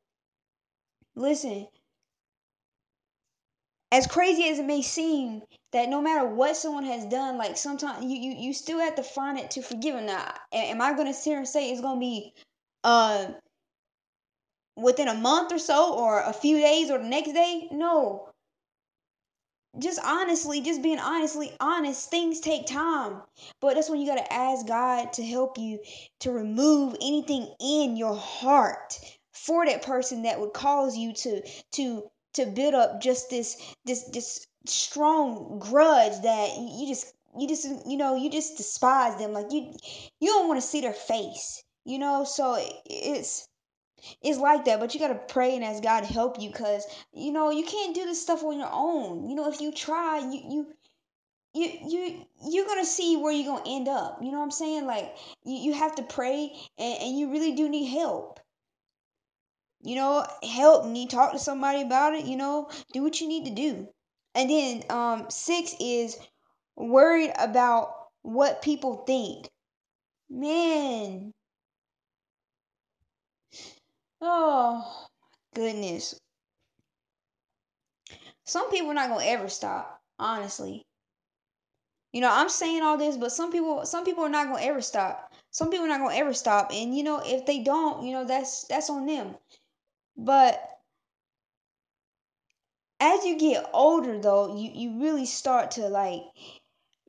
Listen 1.15 1.69
as 3.93 4.07
crazy 4.09 4.49
as 4.49 4.59
it 4.59 4.65
may 4.67 4.83
seem 4.83 5.43
that 5.75 5.89
no 5.89 6.01
matter 6.01 6.25
what 6.25 6.57
someone 6.57 6.85
has 6.85 7.05
done 7.07 7.37
like 7.37 7.57
sometimes 7.57 8.05
you, 8.05 8.17
you 8.17 8.37
you 8.39 8.55
still 8.55 8.79
have 8.79 8.95
to 8.95 9.03
find 9.03 9.39
it 9.39 9.51
to 9.51 9.61
forgive 9.61 9.97
them. 9.97 10.07
Now 10.07 10.33
am 10.53 10.81
i 10.81 10.95
going 10.95 11.09
to 11.09 11.13
sit 11.13 11.31
here 11.31 11.39
and 11.39 11.49
say 11.49 11.71
it's 11.71 11.81
going 11.81 11.97
to 11.97 12.01
be 12.01 12.33
uh 12.85 13.27
within 14.77 15.09
a 15.09 15.15
month 15.15 15.53
or 15.53 15.59
so 15.59 15.95
or 15.95 16.21
a 16.21 16.33
few 16.33 16.59
days 16.59 16.91
or 16.91 16.99
the 16.99 17.05
next 17.05 17.33
day? 17.33 17.69
No. 17.73 18.29
Just 19.77 19.99
honestly 20.05 20.61
just 20.61 20.81
being 20.81 21.01
honestly 21.01 21.53
honest 21.59 22.09
things 22.09 22.39
take 22.39 22.67
time. 22.67 23.23
But 23.61 23.75
that's 23.75 23.91
when 23.91 24.01
you 24.01 24.07
got 24.07 24.25
to 24.25 24.33
ask 24.33 24.69
god 24.69 25.13
to 25.15 25.25
help 25.25 25.59
you 25.59 25.81
to 26.21 26.31
remove 26.31 26.95
anything 27.01 27.53
in 27.61 27.97
your 27.97 28.15
heart 28.15 28.97
for 29.33 29.67
that 29.67 29.83
person 29.83 30.23
that 30.23 30.39
would 30.39 30.53
cause 30.53 30.97
you 30.97 31.13
to 31.15 31.43
to 31.73 32.05
to 32.35 32.47
build 32.47 32.75
up 32.75 33.01
just 33.01 33.29
this 33.29 33.57
this 33.85 34.05
this 34.13 34.47
strong 34.67 35.59
grudge 35.59 36.23
that 36.23 36.57
you 36.59 36.87
just 36.89 37.13
you 37.39 37.49
just 37.49 37.67
you 37.87 37.97
know 37.97 38.17
you 38.17 38.31
just 38.31 38.57
despise 38.57 39.19
them. 39.19 39.33
Like 39.33 39.53
you 39.53 39.73
you 40.21 40.29
don't 40.29 40.49
want 40.49 40.61
to 40.61 40.67
see 40.67 40.81
their 40.81 40.93
face 40.93 41.65
you 41.85 41.99
know? 41.99 42.25
So 42.25 42.57
it's 42.87 43.49
it's 44.23 44.39
like 44.39 44.67
that 44.67 44.81
but 44.81 44.93
you 44.93 45.01
got 45.01 45.09
to 45.09 45.33
pray 45.33 45.55
and 45.55 45.65
ask 45.65 45.83
god 45.83 46.05
to 46.05 46.13
help 46.13 46.41
you 46.41 46.51
because 46.51 46.85
you 47.15 47.33
know 47.33 47.51
you 47.51 47.65
can't 47.65 47.95
do 47.95 48.05
this 48.05 48.21
stuff 48.21 48.43
on 48.43 48.59
your 48.59 48.71
own. 48.71 49.29
You 49.29 49.35
know 49.35 49.49
if 49.49 49.61
you 49.61 49.73
try 49.73 50.19
you 50.19 50.41
you 50.51 50.67
you 51.55 51.79
you 51.89 52.27
you're 52.51 52.67
gonna 52.67 52.85
see 52.85 53.17
where 53.17 53.33
you're 53.33 53.57
gonna 53.57 53.71
end 53.71 53.89
up 53.89 54.19
you 54.21 54.31
know 54.31 54.39
what 54.39 54.45
i'm 54.45 54.51
saying? 54.51 54.87
Like 54.87 55.17
you, 55.45 55.57
you 55.57 55.73
have 55.73 55.95
to 55.97 56.03
pray 56.03 56.53
and, 56.79 57.03
and 57.03 57.19
you 57.19 57.31
really 57.31 57.55
do 57.55 57.69
need 57.69 57.87
help. 57.87 58.41
You 59.83 59.97
know 59.97 60.27
help 60.43 60.87
need 60.87 61.11
talk 61.11 61.33
to 61.33 61.39
somebody 61.39 61.83
about 61.83 62.15
it 62.15 62.25
you 62.25 62.37
know? 62.37 62.69
Do 62.93 63.03
what 63.03 63.21
you 63.21 63.29
need 63.29 63.47
to 63.47 63.55
do 63.55 63.89
and 64.35 64.51
then 64.51 64.85
um 64.91 65.31
six 65.31 65.75
is 65.81 66.19
worried 66.77 67.33
about 67.39 68.09
what 68.23 68.63
people 68.63 69.05
think. 69.07 69.49
Man. 70.31 71.33
Oh 74.21 75.07
goodness. 75.55 76.19
Some 78.45 78.71
people 78.71 78.91
are 78.91 78.95
not 78.95 79.11
gonna 79.11 79.25
ever 79.27 79.51
stop 79.51 80.01
honestly. 80.19 80.87
You 82.13 82.23
know 82.23 82.31
i'm 82.33 82.49
saying 82.49 82.81
all 82.83 82.97
this 82.97 83.19
but 83.19 83.31
some 83.31 83.53
people 83.53 83.85
some 83.85 84.05
people 84.07 84.25
are 84.25 84.31
not 84.31 84.47
gonna 84.47 84.63
ever 84.63 84.81
stop. 84.81 85.35
Some 85.51 85.69
people 85.71 85.85
are 85.85 85.89
not 85.89 86.01
gonna 86.01 86.15
ever 86.17 86.33
stop 86.33 86.71
and 86.73 86.97
you 86.97 87.03
know 87.03 87.19
if 87.23 87.45
they 87.45 87.63
don't 87.63 88.05
you 88.07 88.13
know 88.13 88.25
that's 88.25 88.65
that's 88.65 88.89
on 88.89 89.05
them. 89.05 89.37
But 90.17 90.74
as 93.01 93.25
you 93.25 93.39
get 93.39 93.69
older 93.73 94.19
though 94.21 94.57
you 94.57 94.71
you 94.75 95.01
really 95.03 95.27
start 95.27 95.73
to 95.73 95.89
like 95.89 96.23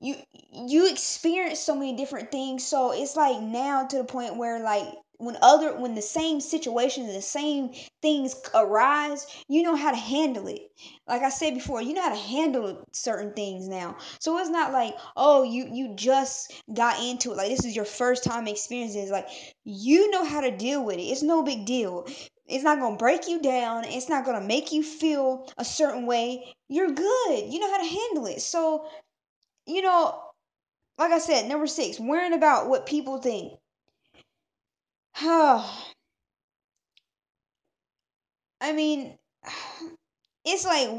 you 0.02 0.16
you 0.52 0.90
experience 0.90 1.60
so 1.60 1.76
many 1.76 1.96
different 1.96 2.32
things. 2.32 2.66
So 2.66 2.92
it's 2.92 3.16
like 3.16 3.42
now 3.42 3.86
to 3.88 3.98
the 3.98 4.04
point 4.04 4.38
where 4.38 4.60
like 4.60 4.88
when 5.18 5.38
other 5.42 5.78
when 5.80 5.96
the 5.96 6.02
same 6.02 6.42
situations 6.42 7.14
the 7.14 7.22
same 7.22 7.72
things 8.02 8.36
arise 8.54 9.26
you 9.48 9.64
know 9.64 9.76
how 9.76 9.92
to 9.92 9.98
handle 9.98 10.48
it. 10.48 10.62
Like 11.08 11.22
i 11.22 11.30
said 11.30 11.54
before 11.54 11.82
you 11.82 11.94
know 11.94 12.02
how 12.02 12.10
to 12.10 12.16
handle 12.16 12.86
certain 12.92 13.34
things 13.34 13.68
now. 13.70 13.98
So 14.20 14.38
it's 14.38 14.50
not 14.50 14.74
like 14.74 14.96
oh 15.16 15.44
you 15.44 15.70
you 15.72 15.96
just 15.96 16.54
got 16.74 17.02
into 17.02 17.32
it. 17.32 17.38
Like 17.38 17.50
this 17.50 17.66
is 17.66 17.76
your 17.76 17.86
first 17.86 18.26
time 18.26 18.48
experiencing 18.48 19.04
it. 19.08 19.10
like 19.12 19.30
you 19.64 20.12
know 20.12 20.26
how 20.26 20.42
to 20.42 20.52
deal 20.56 20.84
with 20.84 20.98
it. 20.98 21.04
It's 21.04 21.24
no 21.24 21.44
big 21.44 21.66
deal 21.66 22.06
it's 22.48 22.64
not 22.64 22.80
going 22.80 22.94
to 22.94 22.98
break 22.98 23.28
you 23.28 23.42
down. 23.42 23.86
It's 23.86 24.10
not 24.10 24.26
going 24.26 24.40
to 24.40 24.48
make 24.48 24.72
you 24.72 24.84
feel 24.84 25.50
a 25.58 25.66
certain 25.66 26.06
way. 26.06 26.54
You're 26.70 26.92
good. 26.92 27.54
You 27.54 27.60
know 27.60 27.72
how 27.72 27.78
to 27.78 27.90
handle 27.90 28.26
it. 28.28 28.42
So 28.42 28.88
you 29.66 29.82
know 29.82 30.22
like 30.98 31.12
I 31.12 31.20
said, 31.20 31.48
number 31.48 31.68
six, 31.68 32.00
worrying 32.00 32.34
about 32.34 32.70
what 32.70 32.86
people 32.86 33.18
think. 33.18 33.54
I 35.20 35.94
mean, 38.74 39.18
it's 40.46 40.66
like 40.66 40.90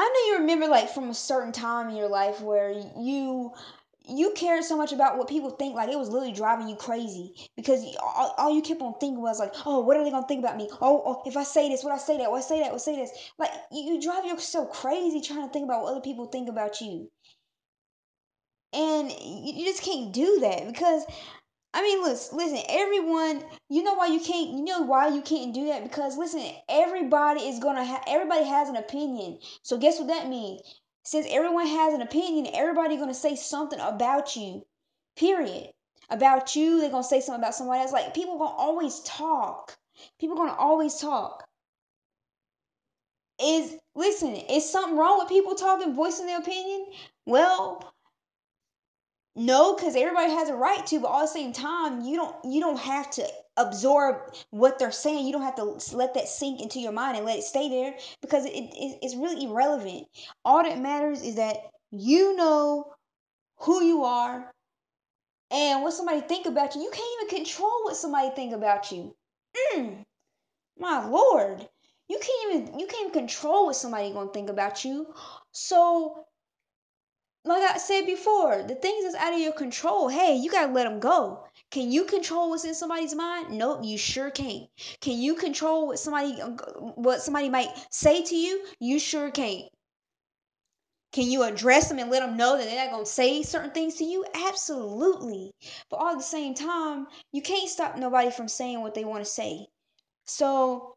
I 0.00 0.04
know 0.04 0.32
you 0.32 0.38
remember 0.40 0.68
like 0.68 0.90
from 0.90 1.10
a 1.10 1.14
certain 1.14 1.52
time 1.52 1.88
in 1.88 1.96
your 1.96 2.08
life 2.08 2.40
where 2.40 2.70
you 2.70 3.52
you 4.08 4.32
cared 4.34 4.64
so 4.64 4.76
much 4.76 4.92
about 4.92 5.18
what 5.18 5.28
people 5.28 5.50
think, 5.50 5.74
like 5.74 5.90
it 5.90 5.98
was 5.98 6.08
literally 6.08 6.32
driving 6.34 6.68
you 6.68 6.76
crazy 6.76 7.34
because 7.56 7.84
all, 8.02 8.34
all 8.38 8.54
you 8.54 8.62
kept 8.62 8.80
on 8.80 8.94
thinking 8.98 9.20
was 9.20 9.38
like, 9.38 9.52
oh, 9.66 9.80
what 9.80 9.96
are 9.96 10.04
they 10.04 10.10
gonna 10.10 10.26
think 10.26 10.42
about 10.44 10.56
me? 10.56 10.68
Oh, 10.80 11.02
oh 11.04 11.22
if 11.26 11.36
I 11.36 11.44
say 11.44 11.68
this, 11.68 11.84
what 11.84 11.92
I 11.92 11.98
say 11.98 12.18
that, 12.18 12.30
what 12.30 12.38
I 12.38 12.40
say 12.40 12.60
that, 12.60 12.72
what 12.72 12.76
I 12.80 12.84
say 12.84 12.96
this. 12.96 13.10
Like 13.38 13.50
you, 13.70 13.94
you 13.94 14.00
drive 14.00 14.24
yourself 14.24 14.72
crazy 14.72 15.20
trying 15.20 15.46
to 15.46 15.52
think 15.52 15.64
about 15.64 15.82
what 15.82 15.92
other 15.92 16.00
people 16.00 16.26
think 16.26 16.48
about 16.48 16.80
you, 16.80 17.10
and 18.72 19.10
you, 19.10 19.52
you 19.54 19.64
just 19.66 19.82
can't 19.82 20.12
do 20.12 20.40
that 20.40 20.66
because 20.66 21.04
I 21.74 21.82
mean, 21.82 22.02
listen, 22.02 22.38
listen, 22.38 22.60
everyone, 22.68 23.44
you 23.68 23.82
know 23.82 23.94
why 23.94 24.06
you 24.06 24.20
can't, 24.20 24.50
you 24.50 24.64
know 24.64 24.82
why 24.82 25.08
you 25.08 25.20
can't 25.22 25.54
do 25.54 25.66
that? 25.66 25.82
Because 25.82 26.16
listen, 26.16 26.42
everybody 26.68 27.42
is 27.42 27.58
gonna 27.58 27.84
have, 27.84 28.02
everybody 28.08 28.44
has 28.44 28.68
an 28.68 28.76
opinion. 28.76 29.38
So 29.62 29.76
guess 29.76 29.98
what 29.98 30.08
that 30.08 30.28
means? 30.28 30.62
Since 31.08 31.26
everyone 31.30 31.66
has 31.66 31.94
an 31.94 32.02
opinion, 32.02 32.54
everybody 32.54 32.98
gonna 32.98 33.14
say 33.14 33.34
something 33.34 33.80
about 33.80 34.36
you. 34.36 34.66
Period. 35.16 35.72
About 36.10 36.54
you, 36.54 36.80
they're 36.80 36.90
gonna 36.90 37.02
say 37.02 37.22
something 37.22 37.40
about 37.40 37.54
somebody 37.54 37.80
else. 37.80 37.92
Like 37.92 38.12
people 38.12 38.36
gonna 38.36 38.54
always 38.54 39.00
talk. 39.00 39.78
People 40.20 40.36
gonna 40.36 40.52
always 40.52 40.96
talk. 40.96 41.48
Is 43.42 43.74
listen, 43.94 44.34
is 44.34 44.70
something 44.70 44.98
wrong 44.98 45.20
with 45.20 45.30
people 45.30 45.54
talking, 45.54 45.94
voicing 45.94 46.26
their 46.26 46.40
opinion? 46.40 46.88
Well, 47.24 47.94
no, 49.34 49.76
because 49.76 49.96
everybody 49.96 50.30
has 50.32 50.50
a 50.50 50.56
right 50.56 50.84
to, 50.88 51.00
but 51.00 51.08
all 51.08 51.22
the 51.22 51.28
same 51.28 51.54
time, 51.54 52.02
you 52.02 52.16
don't 52.16 52.36
you 52.44 52.60
don't 52.60 52.80
have 52.80 53.08
to 53.12 53.26
absorb 53.58 54.34
what 54.50 54.78
they're 54.78 54.92
saying. 54.92 55.26
You 55.26 55.32
don't 55.32 55.42
have 55.42 55.56
to 55.56 55.96
let 55.96 56.14
that 56.14 56.28
sink 56.28 56.60
into 56.60 56.80
your 56.80 56.92
mind 56.92 57.16
and 57.16 57.26
let 57.26 57.38
it 57.38 57.44
stay 57.44 57.68
there 57.68 57.94
because 58.22 58.44
it, 58.46 58.50
it 58.50 58.98
it's 59.02 59.16
really 59.16 59.44
irrelevant. 59.44 60.06
All 60.44 60.62
that 60.62 60.78
matters 60.80 61.22
is 61.22 61.36
that 61.36 61.58
you 61.90 62.36
know 62.36 62.92
who 63.60 63.82
you 63.82 64.04
are 64.04 64.52
and 65.50 65.82
what 65.82 65.92
somebody 65.92 66.20
think 66.20 66.46
about 66.46 66.74
you. 66.74 66.82
You 66.82 66.90
can't 66.90 67.22
even 67.22 67.44
control 67.44 67.84
what 67.84 67.96
somebody 67.96 68.30
think 68.34 68.52
about 68.52 68.92
you. 68.92 69.14
Mm, 69.74 70.04
my 70.78 71.06
lord, 71.06 71.68
you 72.08 72.18
can't 72.18 72.54
even 72.54 72.78
you 72.78 72.86
can't 72.86 73.08
even 73.08 73.12
control 73.12 73.66
what 73.66 73.76
somebody 73.76 74.12
gonna 74.12 74.32
think 74.32 74.50
about 74.50 74.84
you. 74.84 75.12
So 75.52 76.24
like 77.44 77.62
I 77.62 77.78
said 77.78 78.04
before, 78.04 78.62
the 78.62 78.74
things 78.74 79.04
that's 79.04 79.16
out 79.24 79.32
of 79.32 79.40
your 79.40 79.52
control, 79.52 80.08
hey, 80.08 80.36
you 80.36 80.50
gotta 80.50 80.72
let 80.72 80.84
them 80.84 81.00
go. 81.00 81.44
Can 81.70 81.92
you 81.92 82.04
control 82.04 82.50
what's 82.50 82.64
in 82.64 82.74
somebody's 82.74 83.14
mind? 83.14 83.56
Nope, 83.58 83.80
you 83.84 83.98
sure 83.98 84.30
can't. 84.30 84.68
Can 85.00 85.18
you 85.18 85.34
control 85.34 85.86
what 85.86 85.98
somebody 85.98 86.40
uh, 86.40 86.50
what 86.94 87.20
somebody 87.22 87.50
might 87.50 87.68
say 87.90 88.22
to 88.22 88.34
you? 88.34 88.64
You 88.80 88.98
sure 88.98 89.30
can't. 89.30 89.68
Can 91.12 91.30
you 91.30 91.42
address 91.42 91.88
them 91.88 91.98
and 91.98 92.10
let 92.10 92.20
them 92.20 92.36
know 92.36 92.56
that 92.56 92.64
they're 92.64 92.84
not 92.84 92.92
gonna 92.92 93.06
say 93.06 93.42
certain 93.42 93.70
things 93.70 93.96
to 93.96 94.04
you? 94.04 94.24
Absolutely. 94.34 95.52
But 95.90 95.96
all 95.96 96.12
at 96.12 96.18
the 96.18 96.22
same 96.22 96.54
time, 96.54 97.06
you 97.32 97.42
can't 97.42 97.68
stop 97.68 97.96
nobody 97.96 98.30
from 98.30 98.48
saying 98.48 98.80
what 98.80 98.94
they 98.94 99.04
want 99.04 99.24
to 99.24 99.30
say. 99.30 99.66
So, 100.26 100.94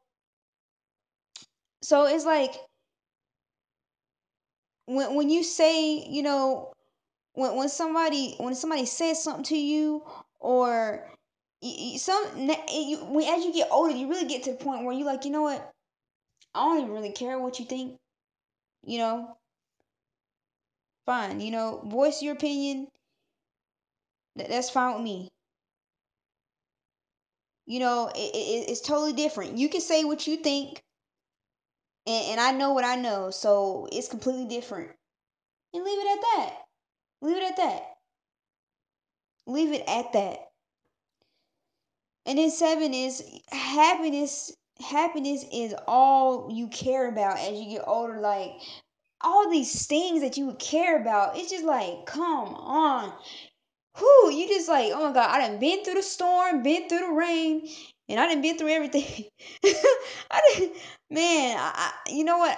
so 1.82 2.06
it's 2.06 2.26
like 2.26 2.56
when 4.86 5.16
when 5.16 5.30
you 5.30 5.44
say, 5.44 6.06
you 6.08 6.24
know, 6.24 6.74
when 7.34 7.56
when 7.56 7.70
somebody 7.70 8.36
when 8.38 8.56
somebody 8.56 8.86
says 8.86 9.24
something 9.24 9.46
to 9.46 9.58
you 9.58 10.04
or 10.42 11.08
some 11.98 12.50
you, 12.70 13.22
as 13.22 13.46
you 13.46 13.54
get 13.54 13.70
older 13.72 13.96
you 13.96 14.10
really 14.10 14.28
get 14.28 14.44
to 14.44 14.52
the 14.52 14.58
point 14.58 14.84
where 14.84 14.94
you're 14.94 15.06
like 15.06 15.24
you 15.24 15.32
know 15.32 15.44
what? 15.44 15.72
I 16.54 16.66
don't 16.66 16.80
even 16.80 16.92
really 16.92 17.12
care 17.12 17.40
what 17.40 17.60
you 17.60 17.66
think 17.66 17.98
you 18.84 18.98
know? 18.98 19.38
Fine 21.06 21.40
you 21.40 21.52
know 21.52 21.82
voice 21.86 22.22
your 22.22 22.34
opinion. 22.34 22.88
That, 24.36 24.50
that's 24.50 24.70
fine 24.70 24.96
with 24.96 25.04
me. 25.04 25.30
You 27.68 27.80
know 27.80 28.08
it, 28.08 28.36
it, 28.36 28.70
it's 28.72 28.82
totally 28.82 29.14
different. 29.14 29.58
You 29.58 29.70
can 29.70 29.82
say 29.82 30.04
what 30.04 30.26
you 30.26 30.38
think 30.38 30.82
and, 32.08 32.32
and 32.32 32.40
i 32.42 32.52
know 32.52 32.74
what 32.74 32.84
i 32.84 32.96
know 32.96 33.30
so 33.30 33.88
it's 33.92 34.08
completely 34.08 34.46
different. 34.46 34.90
And 35.74 35.84
leave 35.84 36.00
it 36.00 36.18
at 36.18 36.22
that. 36.22 36.56
Leave 37.22 37.38
it 37.38 37.44
at 37.44 37.58
that 37.58 37.84
leave 39.48 39.72
it 39.74 39.84
at 39.88 40.14
that 40.14 40.40
And 42.26 42.38
then 42.40 42.50
seven 42.52 42.94
is 42.94 43.24
happiness. 43.52 44.52
Happiness 44.80 45.46
is 45.54 45.76
all 45.88 46.50
you 46.52 46.68
care 46.68 47.08
about 47.08 47.38
as 47.38 47.60
you 47.60 47.70
get 47.78 47.84
older. 47.88 48.20
Like 48.20 48.54
all 49.22 49.50
these 49.50 49.86
things 49.88 50.22
that 50.22 50.38
you 50.38 50.48
would 50.48 50.60
care 50.60 51.00
about. 51.02 51.38
It's 51.38 51.52
just 51.52 51.66
like, 51.66 52.06
come 52.06 52.56
on. 52.56 53.14
Who 53.98 54.32
you 54.32 54.48
just 54.48 54.70
like, 54.70 54.92
oh 54.94 55.08
my 55.10 55.14
god, 55.14 55.30
I 55.32 55.48
done 55.48 55.60
been 55.60 55.84
through 55.84 55.96
the 55.96 56.04
storm, 56.04 56.64
been 56.64 56.88
through 56.90 57.00
the 57.00 57.12
rain, 57.12 57.68
and 58.10 58.20
I 58.20 58.28
done 58.28 58.42
been 58.42 58.58
through 58.58 58.70
everything. 58.70 59.26
I 60.32 60.42
didn't, 60.56 60.78
man, 61.10 61.58
I, 61.60 61.92
you 62.08 62.24
know 62.24 62.38
what? 62.40 62.58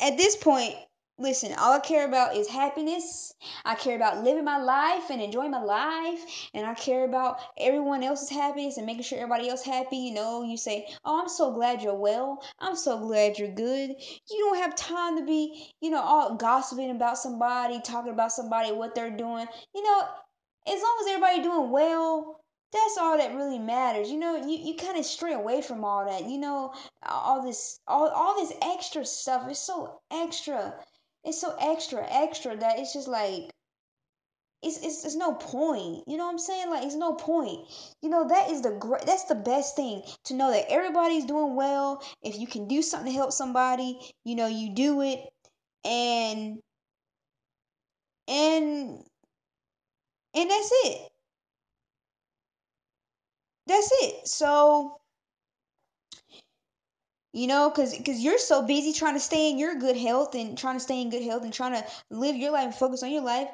At 0.00 0.16
this 0.18 0.36
point, 0.36 0.74
Listen, 1.16 1.54
all 1.54 1.74
I 1.74 1.78
care 1.78 2.06
about 2.08 2.36
is 2.36 2.48
happiness. 2.48 3.32
I 3.64 3.76
care 3.76 3.94
about 3.94 4.24
living 4.24 4.44
my 4.44 4.58
life 4.58 5.10
and 5.10 5.22
enjoying 5.22 5.52
my 5.52 5.62
life. 5.62 6.20
And 6.52 6.66
I 6.66 6.74
care 6.74 7.04
about 7.04 7.38
everyone 7.56 8.02
else's 8.02 8.30
happiness 8.30 8.76
and 8.78 8.86
making 8.86 9.04
sure 9.04 9.18
everybody 9.18 9.48
else 9.48 9.62
happy. 9.62 9.96
You 9.96 10.14
know, 10.14 10.42
you 10.42 10.56
say, 10.56 10.88
Oh, 11.04 11.20
I'm 11.20 11.28
so 11.28 11.52
glad 11.52 11.82
you're 11.82 11.94
well. 11.94 12.42
I'm 12.58 12.74
so 12.74 12.98
glad 12.98 13.38
you're 13.38 13.54
good. 13.54 13.90
You 13.90 14.38
don't 14.38 14.58
have 14.58 14.74
time 14.74 15.16
to 15.18 15.24
be, 15.24 15.72
you 15.80 15.90
know, 15.90 16.02
all 16.02 16.34
gossiping 16.34 16.90
about 16.90 17.16
somebody, 17.16 17.80
talking 17.80 18.12
about 18.12 18.32
somebody, 18.32 18.72
what 18.72 18.96
they're 18.96 19.16
doing. 19.16 19.46
You 19.72 19.82
know, 19.84 20.08
as 20.66 20.82
long 20.82 20.98
as 21.00 21.06
everybody 21.08 21.42
doing 21.42 21.70
well, 21.70 22.40
that's 22.72 22.98
all 22.98 23.18
that 23.18 23.36
really 23.36 23.60
matters. 23.60 24.10
You 24.10 24.18
know, 24.18 24.36
you, 24.36 24.58
you 24.58 24.74
kind 24.74 24.98
of 24.98 25.04
stray 25.04 25.32
away 25.32 25.62
from 25.62 25.84
all 25.84 26.06
that. 26.06 26.28
You 26.28 26.38
know, 26.38 26.74
all 27.08 27.42
this 27.42 27.78
all 27.86 28.08
all 28.08 28.34
this 28.34 28.52
extra 28.62 29.04
stuff 29.04 29.48
is 29.48 29.60
so 29.60 30.00
extra. 30.10 30.74
It's 31.24 31.40
so 31.40 31.56
extra, 31.58 32.06
extra 32.08 32.56
that 32.56 32.78
it's 32.78 32.92
just 32.92 33.08
like 33.08 33.50
it's, 34.62 34.78
it's, 34.78 35.04
it's 35.04 35.14
no 35.16 35.34
point. 35.34 36.04
You 36.06 36.16
know 36.16 36.24
what 36.24 36.32
I'm 36.32 36.38
saying? 36.38 36.70
Like 36.70 36.84
it's 36.84 36.94
no 36.94 37.14
point. 37.14 37.68
You 38.02 38.08
know 38.08 38.28
that 38.28 38.50
is 38.50 38.62
the 38.62 38.70
great. 38.72 39.04
That's 39.04 39.24
the 39.24 39.34
best 39.34 39.76
thing 39.76 40.02
to 40.24 40.34
know 40.34 40.50
that 40.50 40.70
everybody's 40.70 41.26
doing 41.26 41.54
well. 41.54 42.02
If 42.22 42.38
you 42.38 42.46
can 42.46 42.66
do 42.66 42.80
something 42.82 43.12
to 43.12 43.16
help 43.16 43.32
somebody, 43.32 43.98
you 44.24 44.34
know 44.36 44.46
you 44.46 44.74
do 44.74 45.02
it, 45.02 45.20
and 45.84 46.60
and 48.28 49.04
and 50.34 50.50
that's 50.50 50.70
it. 50.84 51.10
That's 53.66 53.90
it. 54.02 54.26
So 54.28 55.00
you 57.34 57.46
know 57.46 57.70
because 57.70 57.96
because 57.96 58.20
you're 58.20 58.38
so 58.38 58.62
busy 58.62 58.92
trying 58.92 59.14
to 59.14 59.20
stay 59.20 59.50
in 59.50 59.58
your 59.58 59.74
good 59.74 59.96
health 59.96 60.34
and 60.34 60.56
trying 60.56 60.76
to 60.76 60.80
stay 60.80 61.02
in 61.02 61.10
good 61.10 61.22
health 61.22 61.44
and 61.44 61.52
trying 61.52 61.74
to 61.74 61.86
live 62.10 62.36
your 62.36 62.52
life 62.52 62.66
and 62.66 62.74
focus 62.74 63.02
on 63.02 63.12
your 63.12 63.22
life 63.24 63.48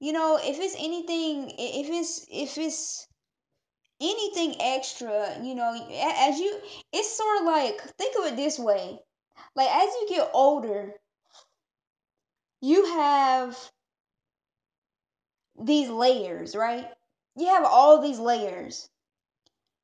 you 0.00 0.12
know 0.12 0.38
if 0.42 0.58
it's 0.60 0.76
anything 0.78 1.50
if 1.58 1.88
it's 1.88 2.26
if 2.30 2.58
it's 2.58 3.08
anything 4.00 4.56
extra 4.60 5.38
you 5.42 5.54
know 5.54 5.72
as 6.28 6.38
you 6.38 6.60
it's 6.92 7.16
sort 7.16 7.38
of 7.40 7.46
like 7.46 7.80
think 7.96 8.14
of 8.18 8.26
it 8.26 8.36
this 8.36 8.58
way 8.58 8.98
like 9.56 9.70
as 9.70 9.88
you 9.94 10.06
get 10.10 10.30
older 10.34 10.92
you 12.60 12.84
have 12.86 13.56
these 15.62 15.88
layers 15.88 16.56
right? 16.56 16.88
You 17.36 17.46
have 17.46 17.64
all 17.64 18.00
these 18.00 18.18
layers. 18.18 18.88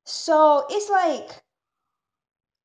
So 0.05 0.67
it's 0.71 0.91
like 0.91 1.43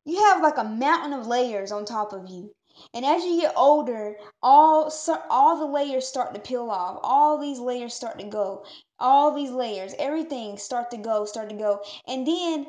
you 0.06 0.18
have 0.24 0.42
like 0.42 0.58
a 0.58 0.64
mountain 0.64 1.14
of 1.14 1.28
layers 1.28 1.72
on 1.72 1.84
top 1.84 2.14
of 2.14 2.30
you. 2.30 2.54
And 2.94 3.06
as 3.06 3.24
you 3.24 3.42
get 3.42 3.54
older 3.56 4.18
all 4.42 4.92
all 5.30 5.58
the 5.58 5.66
layers 5.66 6.08
start 6.08 6.34
to 6.34 6.40
peel 6.40 6.70
off. 6.70 7.00
All 7.04 7.40
these 7.40 7.60
layers 7.60 7.94
start 7.94 8.20
to 8.20 8.26
go. 8.26 8.66
All 9.00 9.32
these 9.32 9.52
layers 9.52 9.94
everything 9.98 10.58
start 10.58 10.92
to 10.92 10.98
go 10.98 11.26
start 11.26 11.50
to 11.50 11.56
go. 11.56 11.82
And 12.08 12.28
then 12.28 12.68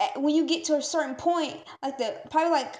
eh, 0.00 0.08
when 0.16 0.34
you 0.34 0.46
get 0.46 0.64
to 0.64 0.76
a 0.76 0.82
certain 0.82 1.16
point 1.16 1.60
like 1.82 1.98
the 1.98 2.20
probably 2.30 2.50
like 2.50 2.78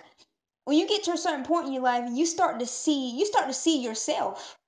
when 0.65 0.79
you 0.79 0.87
get 0.87 1.05
to 1.05 1.13
a 1.13 1.19
certain 1.19 1.45
point 1.45 1.67
in 1.67 1.73
your 1.73 1.83
life 1.83 2.09
you 2.13 2.27
start 2.27 2.61
to 2.61 2.67
see 2.67 3.19
you 3.19 3.27
start 3.27 3.47
to 3.49 3.55
see 3.55 3.83
yourself. 3.83 4.59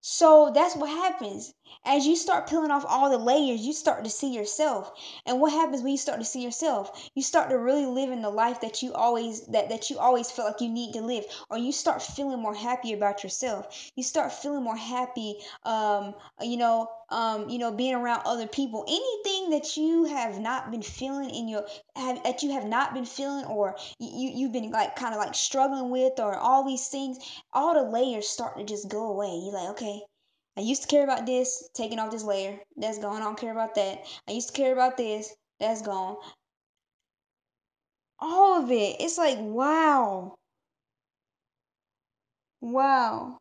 So 0.00 0.52
that's 0.54 0.76
what 0.76 0.90
happens. 0.90 1.52
As 1.84 2.04
you 2.04 2.16
start 2.16 2.48
peeling 2.48 2.72
off 2.72 2.84
all 2.86 3.10
the 3.10 3.16
layers, 3.18 3.64
you 3.64 3.72
start 3.72 4.02
to 4.02 4.10
see 4.10 4.32
yourself. 4.34 4.92
And 5.24 5.40
what 5.40 5.52
happens 5.52 5.82
when 5.82 5.92
you 5.92 5.98
start 5.98 6.18
to 6.18 6.24
see 6.24 6.42
yourself? 6.42 7.10
You 7.14 7.22
start 7.22 7.50
to 7.50 7.58
really 7.58 7.86
live 7.86 8.10
in 8.10 8.22
the 8.22 8.30
life 8.30 8.60
that 8.62 8.82
you 8.82 8.92
always 8.92 9.46
that 9.46 9.68
that 9.68 9.88
you 9.88 9.98
always 9.98 10.28
feel 10.28 10.46
like 10.46 10.60
you 10.60 10.68
need 10.68 10.94
to 10.94 11.00
live, 11.00 11.24
or 11.48 11.58
you 11.58 11.70
start 11.70 12.02
feeling 12.02 12.40
more 12.40 12.54
happy 12.54 12.92
about 12.92 13.22
yourself. 13.22 13.92
You 13.94 14.02
start 14.02 14.32
feeling 14.32 14.64
more 14.64 14.76
happy, 14.76 15.38
um, 15.64 16.14
you 16.40 16.56
know, 16.56 16.88
um, 17.08 17.48
you 17.48 17.58
know, 17.58 17.70
being 17.70 17.94
around 17.94 18.22
other 18.24 18.48
people. 18.48 18.84
Anything 18.88 19.50
that 19.50 19.76
you 19.76 20.04
have 20.06 20.40
not 20.40 20.72
been 20.72 20.82
feeling 20.82 21.30
in 21.30 21.46
your 21.46 21.66
have 21.94 22.22
that 22.24 22.42
you 22.42 22.50
have 22.50 22.66
not 22.66 22.94
been 22.94 23.06
feeling, 23.06 23.44
or 23.44 23.76
you 24.00 24.30
you've 24.34 24.52
been 24.52 24.72
like 24.72 24.96
kind 24.96 25.14
of 25.14 25.20
like 25.20 25.34
struggling 25.34 25.90
with, 25.90 26.18
or 26.18 26.36
all 26.36 26.64
these 26.64 26.88
things, 26.88 27.18
all 27.52 27.74
the 27.74 27.88
layers 27.88 28.28
start 28.28 28.58
to 28.58 28.64
just 28.64 28.88
go 28.88 29.06
away. 29.06 29.40
You're 29.44 29.54
like, 29.54 29.70
okay 29.70 30.02
I 30.56 30.62
used 30.62 30.82
to 30.82 30.88
care 30.88 31.04
about 31.04 31.26
this, 31.26 31.68
taking 31.74 31.98
off 31.98 32.10
this 32.10 32.24
layer. 32.24 32.58
That's 32.76 32.98
gone. 32.98 33.20
I 33.20 33.24
don't 33.24 33.38
care 33.38 33.52
about 33.52 33.74
that. 33.74 34.04
I 34.28 34.32
used 34.32 34.48
to 34.48 34.54
care 34.54 34.72
about 34.72 34.96
this. 34.96 35.34
That's 35.60 35.82
gone. 35.82 36.16
All 38.18 38.62
of 38.62 38.70
it. 38.70 38.96
It's 39.00 39.18
like, 39.18 39.38
wow. 39.40 40.36
Wow. 42.60 43.38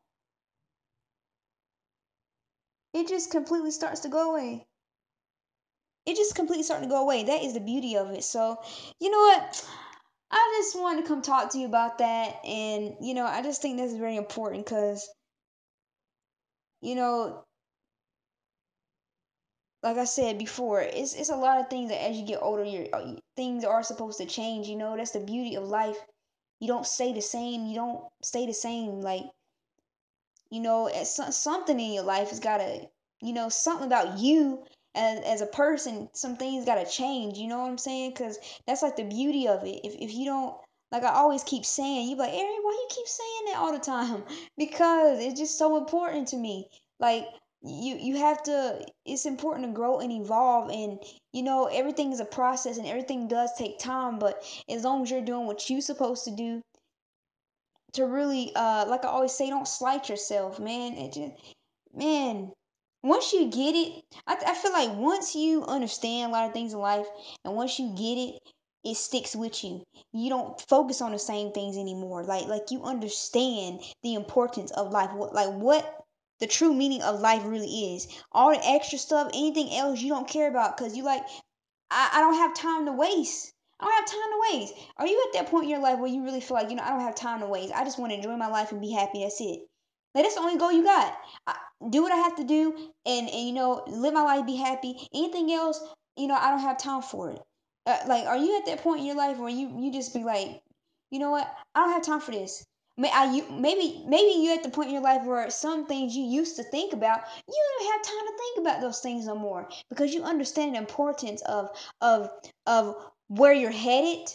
It 2.93 3.07
just 3.07 3.31
completely 3.31 3.71
starts 3.71 4.01
to 4.01 4.09
go 4.09 4.31
away. 4.31 4.65
It 6.05 6.15
just 6.15 6.35
completely 6.35 6.63
starting 6.63 6.87
to 6.87 6.93
go 6.93 7.01
away. 7.01 7.23
That 7.23 7.43
is 7.43 7.53
the 7.53 7.59
beauty 7.59 7.95
of 7.97 8.11
it. 8.11 8.23
So, 8.23 8.57
you 8.99 9.09
know 9.09 9.17
what? 9.17 9.67
I 10.31 10.53
just 10.57 10.79
wanted 10.79 11.01
to 11.01 11.07
come 11.07 11.21
talk 11.21 11.51
to 11.51 11.57
you 11.57 11.65
about 11.65 11.97
that. 11.97 12.45
And, 12.45 12.95
you 13.01 13.13
know, 13.13 13.25
I 13.25 13.41
just 13.41 13.61
think 13.61 13.77
this 13.77 13.91
is 13.91 13.97
very 13.97 14.15
important 14.15 14.65
because, 14.65 15.09
you 16.85 16.95
know, 16.95 17.43
like 19.83 19.97
I 19.97 20.03
said 20.05 20.37
before, 20.37 20.81
it's 20.81 21.13
it's 21.13 21.29
a 21.29 21.35
lot 21.35 21.59
of 21.59 21.69
things 21.69 21.89
that 21.89 22.03
as 22.03 22.17
you 22.17 22.25
get 22.25 22.41
older, 22.41 22.63
your 22.63 22.87
uh, 22.93 23.13
things 23.35 23.63
are 23.63 23.83
supposed 23.83 24.17
to 24.17 24.25
change. 24.25 24.67
You 24.67 24.75
know, 24.75 24.97
that's 24.97 25.11
the 25.11 25.19
beauty 25.19 25.55
of 25.55 25.63
life. 25.63 25.97
You 26.59 26.67
don't 26.67 26.85
stay 26.85 27.13
the 27.13 27.21
same. 27.21 27.65
You 27.67 27.75
don't 27.75 28.03
stay 28.21 28.45
the 28.45 28.53
same. 28.53 29.01
Like, 29.01 29.23
you 30.49 30.59
know, 30.61 30.89
something 31.03 31.79
in 31.79 31.93
your 31.93 32.03
life 32.03 32.29
has 32.29 32.39
got 32.39 32.57
to, 32.57 32.89
you 33.21 33.33
know, 33.33 33.49
something 33.49 33.87
about 33.87 34.19
you 34.19 34.65
as 34.95 35.19
as 35.23 35.41
a 35.41 35.47
person. 35.47 36.09
Some 36.13 36.35
things 36.37 36.65
got 36.65 36.75
to 36.75 36.85
change. 36.89 37.37
You 37.37 37.47
know 37.47 37.59
what 37.59 37.69
I'm 37.69 37.77
saying? 37.77 38.11
Because 38.11 38.39
that's 38.67 38.81
like 38.81 38.95
the 38.95 39.03
beauty 39.03 39.47
of 39.47 39.63
it. 39.63 39.81
If 39.85 39.95
if 39.95 40.13
you 40.13 40.25
don't 40.25 40.55
like 40.91 41.03
I 41.03 41.13
always 41.13 41.43
keep 41.43 41.65
saying, 41.65 42.09
you 42.09 42.15
like, 42.15 42.33
Aaron, 42.33 42.59
why 42.61 42.71
you 42.71 42.87
keep 42.89 43.07
saying 43.07 43.45
that 43.47 43.57
all 43.57 43.73
the 43.73 43.79
time? 43.79 44.23
Because 44.57 45.19
it's 45.19 45.39
just 45.39 45.57
so 45.57 45.77
important 45.77 46.29
to 46.29 46.37
me. 46.37 46.69
Like 46.99 47.25
you 47.65 47.95
you 47.95 48.17
have 48.17 48.43
to 48.43 48.85
it's 49.05 49.25
important 49.25 49.65
to 49.65 49.73
grow 49.73 49.99
and 49.99 50.11
evolve 50.11 50.69
and 50.69 50.99
you 51.33 51.41
know 51.41 51.65
everything 51.65 52.11
is 52.11 52.19
a 52.19 52.25
process 52.25 52.77
and 52.77 52.85
everything 52.85 53.27
does 53.27 53.49
take 53.57 53.79
time 53.79 54.19
but 54.19 54.43
as 54.69 54.83
long 54.83 55.01
as 55.01 55.09
you're 55.09 55.21
doing 55.21 55.47
what 55.47 55.67
you're 55.69 55.81
supposed 55.81 56.25
to 56.25 56.31
do 56.35 56.61
to 57.93 58.05
really 58.05 58.51
uh 58.55 58.85
like 58.87 59.03
i 59.03 59.07
always 59.07 59.31
say 59.31 59.49
don't 59.49 59.67
slight 59.67 60.09
yourself 60.09 60.59
man 60.59 60.93
it 60.93 61.13
just 61.13 61.55
man 61.93 62.51
once 63.01 63.33
you 63.33 63.49
get 63.49 63.73
it 63.73 64.03
I, 64.27 64.37
I 64.47 64.53
feel 64.53 64.71
like 64.73 64.95
once 64.95 65.35
you 65.35 65.63
understand 65.65 66.31
a 66.31 66.33
lot 66.33 66.47
of 66.47 66.53
things 66.53 66.73
in 66.73 66.79
life 66.79 67.07
and 67.43 67.55
once 67.55 67.79
you 67.79 67.95
get 67.95 68.17
it 68.17 68.39
it 68.85 68.95
sticks 68.95 69.35
with 69.35 69.63
you 69.63 69.83
you 70.13 70.29
don't 70.29 70.61
focus 70.69 71.01
on 71.01 71.11
the 71.11 71.19
same 71.19 71.51
things 71.51 71.75
anymore 71.77 72.23
like 72.23 72.45
like 72.45 72.71
you 72.71 72.81
understand 72.83 73.81
the 74.03 74.13
importance 74.13 74.71
of 74.71 74.91
life 74.91 75.11
what 75.13 75.33
like 75.33 75.49
what 75.49 76.05
the 76.39 76.47
true 76.47 76.73
meaning 76.73 77.01
of 77.01 77.21
life 77.21 77.43
really 77.45 77.95
is. 77.95 78.07
All 78.31 78.51
the 78.51 78.67
extra 78.67 78.97
stuff, 78.97 79.29
anything 79.33 79.73
else 79.73 80.01
you 80.01 80.09
don't 80.09 80.27
care 80.27 80.49
about 80.49 80.75
because 80.75 80.95
you 80.95 81.03
like, 81.03 81.23
I, 81.89 82.09
I 82.13 82.21
don't 82.21 82.33
have 82.35 82.53
time 82.55 82.85
to 82.85 82.91
waste. 82.91 83.53
I 83.79 83.85
don't 83.85 83.93
have 83.93 84.05
time 84.05 84.31
to 84.31 84.57
waste. 84.57 84.73
Are 84.97 85.07
you 85.07 85.23
at 85.27 85.33
that 85.33 85.49
point 85.49 85.65
in 85.65 85.69
your 85.69 85.79
life 85.79 85.99
where 85.99 86.09
you 86.09 86.23
really 86.23 86.41
feel 86.41 86.55
like, 86.55 86.69
you 86.69 86.75
know, 86.75 86.83
I 86.83 86.89
don't 86.89 87.01
have 87.01 87.15
time 87.15 87.39
to 87.41 87.47
waste. 87.47 87.73
I 87.73 87.83
just 87.83 87.99
want 87.99 88.11
to 88.11 88.17
enjoy 88.17 88.35
my 88.35 88.47
life 88.47 88.71
and 88.71 88.81
be 88.81 88.91
happy. 88.91 89.23
That's 89.23 89.39
it. 89.41 89.59
Like, 90.13 90.23
that's 90.23 90.35
the 90.35 90.41
only 90.41 90.57
goal 90.57 90.71
you 90.71 90.83
got. 90.83 91.17
I, 91.47 91.55
do 91.89 92.03
what 92.03 92.11
I 92.11 92.17
have 92.17 92.37
to 92.37 92.43
do 92.45 92.73
and, 93.05 93.29
and, 93.29 93.47
you 93.47 93.53
know, 93.53 93.83
live 93.87 94.13
my 94.13 94.23
life, 94.23 94.45
be 94.45 94.55
happy. 94.55 95.07
Anything 95.13 95.51
else, 95.51 95.81
you 96.15 96.27
know, 96.27 96.35
I 96.35 96.51
don't 96.51 96.59
have 96.59 96.77
time 96.77 97.01
for 97.01 97.31
it. 97.31 97.41
Uh, 97.85 97.97
like, 98.07 98.25
are 98.25 98.37
you 98.37 98.57
at 98.57 98.65
that 98.65 98.81
point 98.81 98.99
in 98.99 99.05
your 99.05 99.15
life 99.15 99.37
where 99.37 99.49
you, 99.49 99.71
you 99.79 99.91
just 99.91 100.13
be 100.13 100.23
like, 100.23 100.61
you 101.11 101.19
know 101.19 101.31
what? 101.31 101.51
I 101.75 101.81
don't 101.81 101.93
have 101.93 102.03
time 102.05 102.19
for 102.19 102.31
this. 102.31 102.65
May 102.97 103.11
I 103.11 103.25
you 103.33 103.45
maybe 103.51 104.03
maybe 104.07 104.39
you're 104.41 104.55
at 104.55 104.63
the 104.63 104.69
point 104.69 104.87
in 104.87 104.93
your 104.93 105.03
life 105.03 105.25
where 105.25 105.49
some 105.49 105.85
things 105.85 106.15
you 106.15 106.23
used 106.23 106.55
to 106.55 106.63
think 106.63 106.93
about, 106.93 107.23
you 107.45 107.63
don't 107.79 107.91
have 107.91 108.01
time 108.03 108.25
to 108.27 108.37
think 108.37 108.59
about 108.59 108.81
those 108.81 109.01
things 109.01 109.25
no 109.25 109.35
more 109.35 109.69
because 109.89 110.13
you 110.13 110.23
understand 110.23 110.73
the 110.75 110.79
importance 110.79 111.41
of 111.41 111.69
of 111.99 112.29
of 112.65 112.95
where 113.27 113.53
you're 113.53 113.71
headed. 113.71 114.29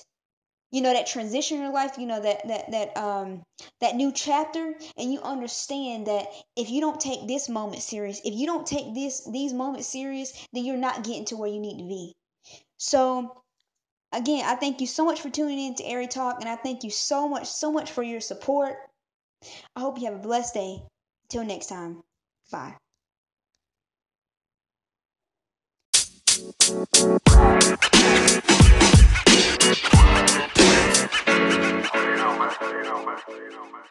You 0.72 0.82
know 0.82 0.92
that 0.92 1.06
transition 1.06 1.56
in 1.58 1.64
your 1.64 1.72
life, 1.72 1.98
you 1.98 2.06
know 2.06 2.20
that 2.20 2.46
that 2.48 2.70
that 2.70 2.96
um 2.96 3.42
that 3.80 3.96
new 3.96 4.12
chapter 4.12 4.74
and 4.96 5.12
you 5.12 5.20
understand 5.22 6.06
that 6.06 6.26
if 6.56 6.70
you 6.70 6.80
don't 6.80 7.00
take 7.00 7.26
this 7.26 7.48
moment 7.48 7.82
serious, 7.82 8.20
if 8.24 8.34
you 8.34 8.46
don't 8.46 8.66
take 8.66 8.94
this 8.94 9.24
these 9.24 9.52
moments 9.52 9.88
serious, 9.88 10.32
then 10.52 10.64
you're 10.64 10.76
not 10.76 11.02
getting 11.04 11.24
to 11.26 11.36
where 11.36 11.48
you 11.50 11.60
need 11.60 11.78
to 11.78 11.88
be. 11.88 12.14
So 12.80 13.42
again, 14.10 14.46
I 14.46 14.54
thank 14.54 14.80
you 14.80 14.86
so 14.86 15.04
much 15.04 15.20
for 15.20 15.28
tuning 15.28 15.58
in 15.58 15.74
to 15.74 15.84
Airy 15.84 16.06
Talk, 16.06 16.40
and 16.40 16.48
I 16.48 16.56
thank 16.56 16.82
you 16.82 16.90
so 16.90 17.28
much, 17.28 17.46
so 17.46 17.70
much 17.70 17.90
for 17.90 18.02
your 18.02 18.20
support. 18.20 18.74
I 19.76 19.80
hope 19.80 19.98
you 19.98 20.06
have 20.06 20.14
a 20.14 20.22
blessed 20.22 20.54
day. 20.54 20.82
Until 21.24 21.44
next 21.44 21.66
time, 21.66 22.02
bye. 22.50 22.74
You 31.92 32.16
know, 32.16 32.38
man. 32.38 32.50
You 32.62 32.82
know, 32.82 33.04
man. 33.04 33.18
You 33.28 33.50
know, 33.50 33.64
man. 33.70 33.84